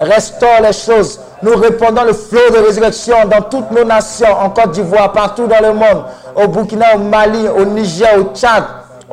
[0.00, 1.20] restaure les choses.
[1.42, 5.60] Nous répandons le flot de résurrection dans toutes nos nations, en Côte d'Ivoire, partout dans
[5.60, 6.04] le monde,
[6.34, 8.64] au Burkina, au Mali, au Niger, au Tchad,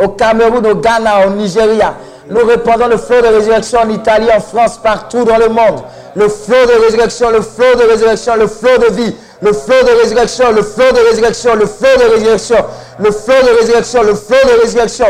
[0.02, 1.94] au Cameroun, au Ghana, au Nigeria.
[2.30, 5.82] Nous répandons le flot de résurrection en Italie, en France, partout dans le monde.
[6.16, 9.16] Le flot de résurrection, le flot de résurrection, le flot de vie,
[9.46, 12.58] le flot de résurrection, le flot de résurrection, le flot de résurrection,
[12.98, 15.06] le flot de résurrection, le flot de résurrection.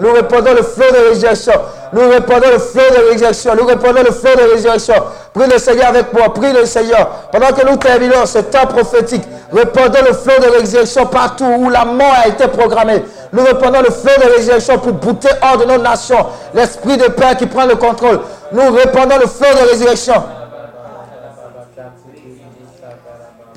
[0.00, 1.54] Nous répandons le flot de résurrection.
[1.92, 3.52] Nous répandons le flot de résurrection.
[3.58, 4.94] Nous répandons le flot de résurrection.
[5.32, 6.32] Prie le Seigneur avec moi.
[6.34, 7.08] Prie le Seigneur.
[7.32, 11.84] Pendant que nous terminons ce temps prophétique, répandons le flot de résurrection partout où la
[11.86, 13.02] mort a été programmée.
[13.32, 17.36] Nous répandons le flot de résurrection pour bouter hors de nos nations l'esprit de Père
[17.36, 18.20] qui prend le contrôle.
[18.52, 20.22] Nous répandons le flot de résurrection.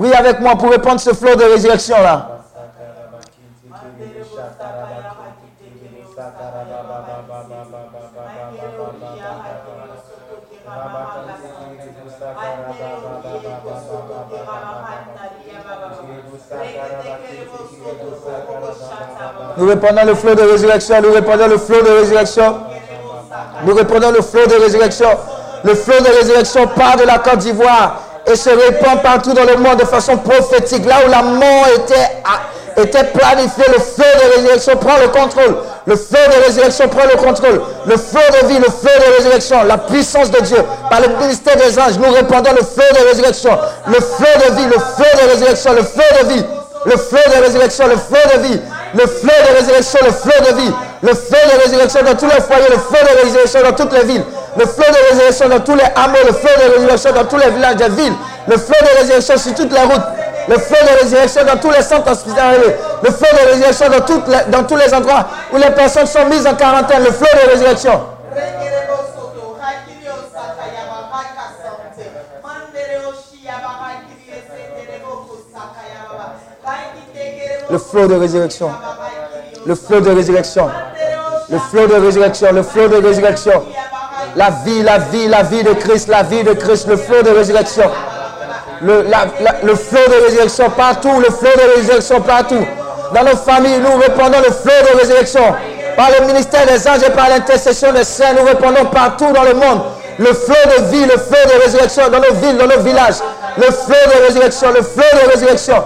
[0.02, 2.28] Prie avec moi pour répandre ce flot de résurrection là.
[19.58, 20.96] Nous répandons le flot de résurrection.
[21.04, 22.58] Nous répandons le flot de résurrection.
[23.66, 25.10] Nous répandons le flot de résurrection.
[25.64, 29.58] Le flot de résurrection part de la Côte d'Ivoire et se répand partout dans le
[29.58, 30.86] monde de façon prophétique.
[30.86, 35.58] Là où la mort était, était planifiée, le flot de résurrection prend le contrôle.
[35.86, 37.62] Le flot de résurrection prend le contrôle.
[37.86, 40.64] Le flot de vie, le flot de résurrection, la puissance de Dieu.
[40.90, 43.58] Par le ministère des anges, nous répandons le flot de résurrection.
[43.88, 46.46] Le flot de vie, le flot de résurrection, le flot de vie.
[46.86, 48.62] Le flot de résurrection, le flot de vie.
[48.94, 50.74] Le flot de résurrection, le flot de vie.
[51.02, 54.04] Le flot de résurrection dans tous les foyers, le flot de résurrection dans toutes les
[54.04, 54.24] villes.
[54.58, 57.50] Le flot de résurrection dans tous les hameaux, le flot de résurrection dans tous les
[57.52, 58.14] villages des villes.
[58.48, 60.02] Le flot de résurrection sur toutes les routes.
[60.48, 62.76] Le flot de résurrection dans tous les centres hospitaliers.
[63.04, 66.46] Le flot de résurrection dans, toutes dans tous les endroits où les personnes sont mises
[66.46, 67.04] en quarantaine.
[67.04, 68.02] Le flot de résurrection.
[77.70, 78.70] Le flot de résurrection.
[79.66, 80.70] Le flot de résurrection.
[81.50, 82.52] Le flot de résurrection.
[82.52, 83.64] Le flot de résurrection.
[84.36, 87.30] La vie, la vie, la vie de Christ, la vie de Christ, le flot de
[87.32, 87.90] résurrection.
[88.82, 89.26] Le, la-
[89.64, 92.66] le flot de résurrection partout, le flot de résurrection partout.
[93.14, 95.54] Dans nos familles, nous répandons le flot de résurrection.
[95.98, 99.54] Par le ministère des anges et par l'intercession des saints, nous répandons partout dans le
[99.54, 99.82] monde.
[100.18, 103.16] Le flot de vie, le flot de résurrection dans nos villes, dans nos villages.
[103.58, 105.84] Le flot de résurrection, le flot de résurrection.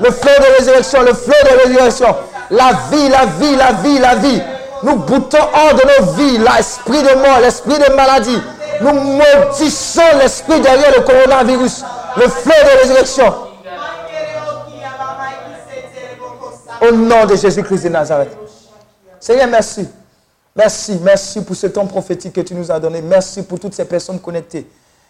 [0.00, 2.14] Le flot de résurrection, le flot de résurrection.
[2.50, 4.42] La vie, la vie, la vie, la vie.
[4.82, 8.40] Nous boutons hors de nos vies l'esprit de mort, l'esprit de maladie.
[8.80, 11.84] Nous maudissons l'esprit derrière le coronavirus.
[12.16, 13.34] Le flot de résurrection.
[16.80, 18.36] Au nom de Jésus-Christ de Nazareth.
[19.18, 19.88] Seigneur, merci.
[20.54, 23.00] Merci, merci pour ce temps prophétique que tu nous as donné.
[23.02, 24.66] Merci pour toutes ces personnes connectées.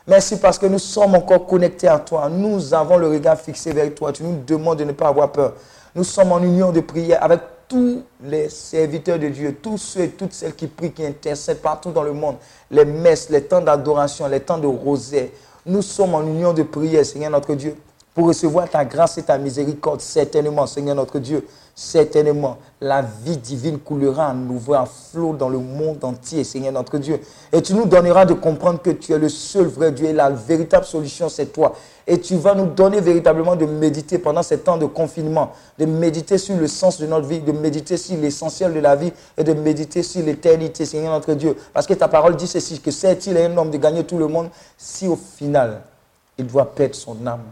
[0.06, 2.28] Merci parce que nous sommes encore connectés à toi.
[2.28, 4.12] Nous avons le regard fixé vers toi.
[4.12, 5.54] Tu nous demandes de ne pas avoir peur.
[5.94, 10.10] Nous sommes en union de prière avec tous les serviteurs de Dieu, tous ceux et
[10.10, 12.36] toutes celles qui prient, qui intercèdent partout dans le monde.
[12.70, 15.28] Les messes, les temps d'adoration, les temps de rosaire.
[15.64, 17.76] Nous sommes en union de prière, Seigneur notre Dieu,
[18.14, 20.00] pour recevoir ta grâce et ta miséricorde.
[20.00, 21.46] Certainement, Seigneur notre Dieu,
[21.78, 26.96] certainement, la vie divine coulera à nouveau en flot dans le monde entier, Seigneur notre
[26.96, 27.20] Dieu.
[27.52, 30.30] Et tu nous donneras de comprendre que tu es le seul vrai Dieu et la
[30.30, 31.74] véritable solution, c'est toi.
[32.06, 36.38] Et tu vas nous donner véritablement de méditer pendant ces temps de confinement, de méditer
[36.38, 39.52] sur le sens de notre vie, de méditer sur l'essentiel de la vie et de
[39.52, 41.56] méditer sur l'éternité, Seigneur notre Dieu.
[41.74, 44.48] Parce que ta parole dit ceci, que c'est-il un homme de gagner tout le monde
[44.78, 45.82] si au final,
[46.38, 47.44] il doit perdre son âme?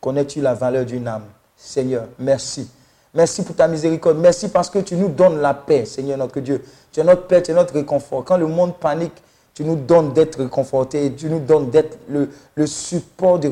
[0.00, 1.26] Connais-tu la valeur d'une âme?
[1.56, 2.68] Seigneur, merci.
[3.12, 4.18] Merci pour ta miséricorde.
[4.18, 6.62] Merci parce que tu nous donnes la paix, Seigneur notre Dieu.
[6.92, 8.24] Tu es notre paix, tu es notre réconfort.
[8.24, 9.14] Quand le monde panique,
[9.52, 12.30] tu nous donnes d'être réconfortés tu nous donnes d'être le,
[12.66, 13.48] support de-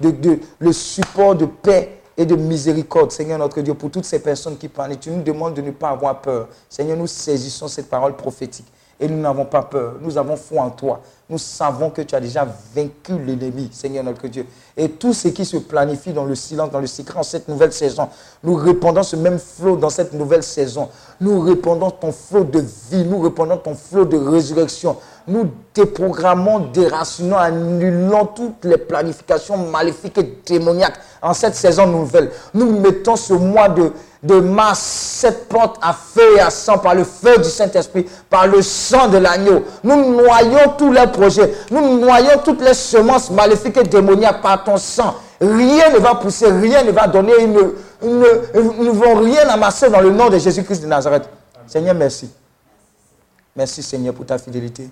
[0.00, 4.18] de- de- le support de paix et de miséricorde, Seigneur notre Dieu, pour toutes ces
[4.20, 5.00] personnes qui paniquent.
[5.00, 6.48] Tu nous demandes de ne pas avoir peur.
[6.68, 8.66] Seigneur, nous saisissons cette parole prophétique
[9.00, 9.94] et nous n'avons pas peur.
[10.00, 11.00] Nous avons foi en toi.
[11.30, 14.46] Nous savons que tu as déjà vaincu l'ennemi, Seigneur notre Dieu.
[14.76, 17.72] Et tout ce qui se planifie dans le silence, dans le secret, en cette nouvelle
[17.72, 18.08] saison,
[18.42, 20.88] nous répandons ce même flot dans cette nouvelle saison.
[21.20, 22.60] Nous répandons ton flot de
[22.90, 24.96] vie, nous répandons ton flot de résurrection.
[25.26, 32.30] Nous déprogrammons, déracinons, annulons toutes les planifications maléfiques et démoniaques en cette saison nouvelle.
[32.54, 33.92] Nous mettons ce mois de,
[34.22, 38.46] de mars, cette porte à feu et à sang par le feu du Saint-Esprit, par
[38.48, 39.64] le sang de l'agneau.
[39.84, 44.76] Nous noyons tous les projets, nous noyons toutes les semences maléfiques et démoniaques par ton
[44.76, 45.14] sang.
[45.40, 47.60] Rien ne va pousser, rien ne va donner, ils ne,
[48.02, 48.42] ils ne-
[48.80, 51.28] ils ne vont rien amasser dans le nom de Jésus-Christ de Nazareth.
[51.68, 52.28] Seigneur, merci.
[53.54, 54.88] Merci Seigneur pour ta fidélité.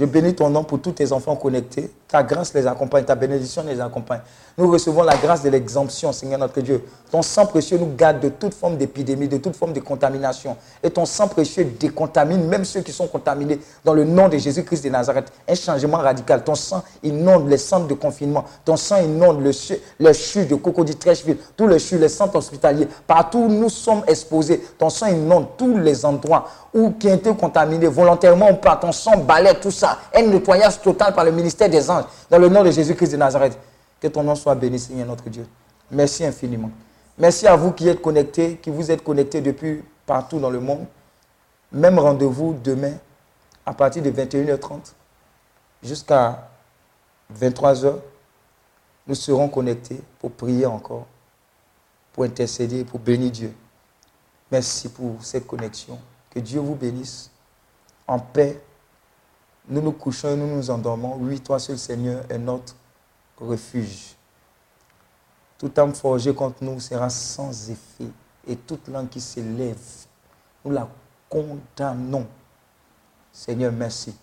[0.00, 1.90] Je bénis ton nom pour tous tes enfants connectés.
[2.08, 4.20] Ta grâce les accompagne, ta bénédiction les accompagne.
[4.58, 6.84] Nous recevons la grâce de l'exemption, Seigneur notre Dieu.
[7.10, 10.56] Ton sang précieux nous garde de toute forme d'épidémie, de toute forme de contamination.
[10.82, 14.84] Et ton sang précieux décontamine même ceux qui sont contaminés dans le nom de Jésus-Christ
[14.84, 15.32] de Nazareth.
[15.48, 16.44] Un changement radical.
[16.44, 18.44] Ton sang inonde les centres de confinement.
[18.64, 22.36] Ton sang inonde le chu- les chutes de Cocody Trècheville, tous les chutes, les centres
[22.36, 22.88] hospitaliers.
[23.06, 27.34] Partout où nous sommes exposés, ton sang inonde tous les endroits où qui ont été
[27.34, 28.76] contaminés volontairement ou pas.
[28.76, 29.98] Ton sang balaie tout ça.
[30.14, 32.04] Un nettoyage total par le ministère des anges.
[32.30, 33.58] Dans le nom de Jésus-Christ de Nazareth.
[34.02, 35.46] Que ton nom soit béni, Seigneur notre Dieu.
[35.88, 36.72] Merci infiniment.
[37.16, 40.86] Merci à vous qui êtes connectés, qui vous êtes connectés depuis partout dans le monde.
[41.70, 42.94] Même rendez-vous demain
[43.64, 44.92] à partir de 21h30
[45.84, 46.50] jusqu'à
[47.32, 47.94] 23h.
[49.06, 51.06] Nous serons connectés pour prier encore,
[52.12, 53.54] pour intercéder, pour bénir Dieu.
[54.50, 55.96] Merci pour cette connexion.
[56.28, 57.30] Que Dieu vous bénisse
[58.08, 58.60] en paix.
[59.68, 61.16] Nous nous couchons et nous nous endormons.
[61.20, 62.74] Oui, toi seul Seigneur est notre
[63.46, 64.16] refuge.
[65.58, 68.10] Toute âme forgée contre nous sera sans effet.
[68.46, 69.78] Et toute langue qui s'élève,
[70.64, 70.88] nous la
[71.28, 72.26] condamnons.
[73.32, 74.14] Seigneur, merci.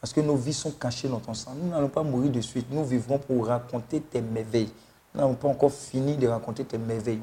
[0.00, 1.54] Parce que nos vies sont cachées dans ton sang.
[1.54, 2.66] Nous n'allons pas mourir de suite.
[2.70, 4.70] Nous vivrons pour raconter tes merveilles.
[5.14, 7.22] Nous n'avons pas encore fini de raconter tes merveilles.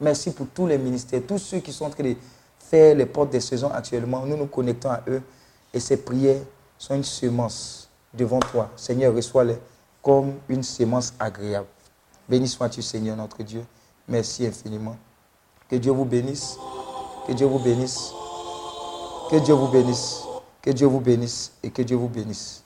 [0.00, 2.14] Merci pour tous les ministères, tous ceux qui sont en train de
[2.58, 4.24] faire les portes des saisons actuellement.
[4.24, 5.22] Nous nous connectons à eux
[5.72, 6.40] et ces prières
[6.78, 8.70] sont une semence devant toi.
[8.76, 9.58] Seigneur, reçois-les
[10.08, 11.66] comme une semence agréable.
[12.26, 13.62] Béni sois-tu, Seigneur notre Dieu.
[14.08, 14.96] Merci infiniment.
[15.68, 16.56] Que Dieu vous bénisse.
[17.26, 18.10] Que Dieu vous bénisse.
[19.30, 20.22] Que Dieu vous bénisse.
[20.62, 22.64] Que Dieu vous bénisse et que Dieu vous bénisse.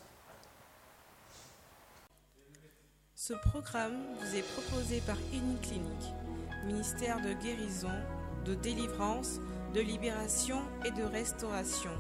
[3.17, 6.15] Ce programme vous est proposé par Clinique,
[6.65, 7.99] ministère de guérison,
[8.45, 9.41] de délivrance,
[9.75, 11.91] de libération et de restauration.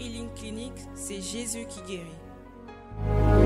[0.00, 3.43] Healing Clinic, c'est Jésus qui guérit.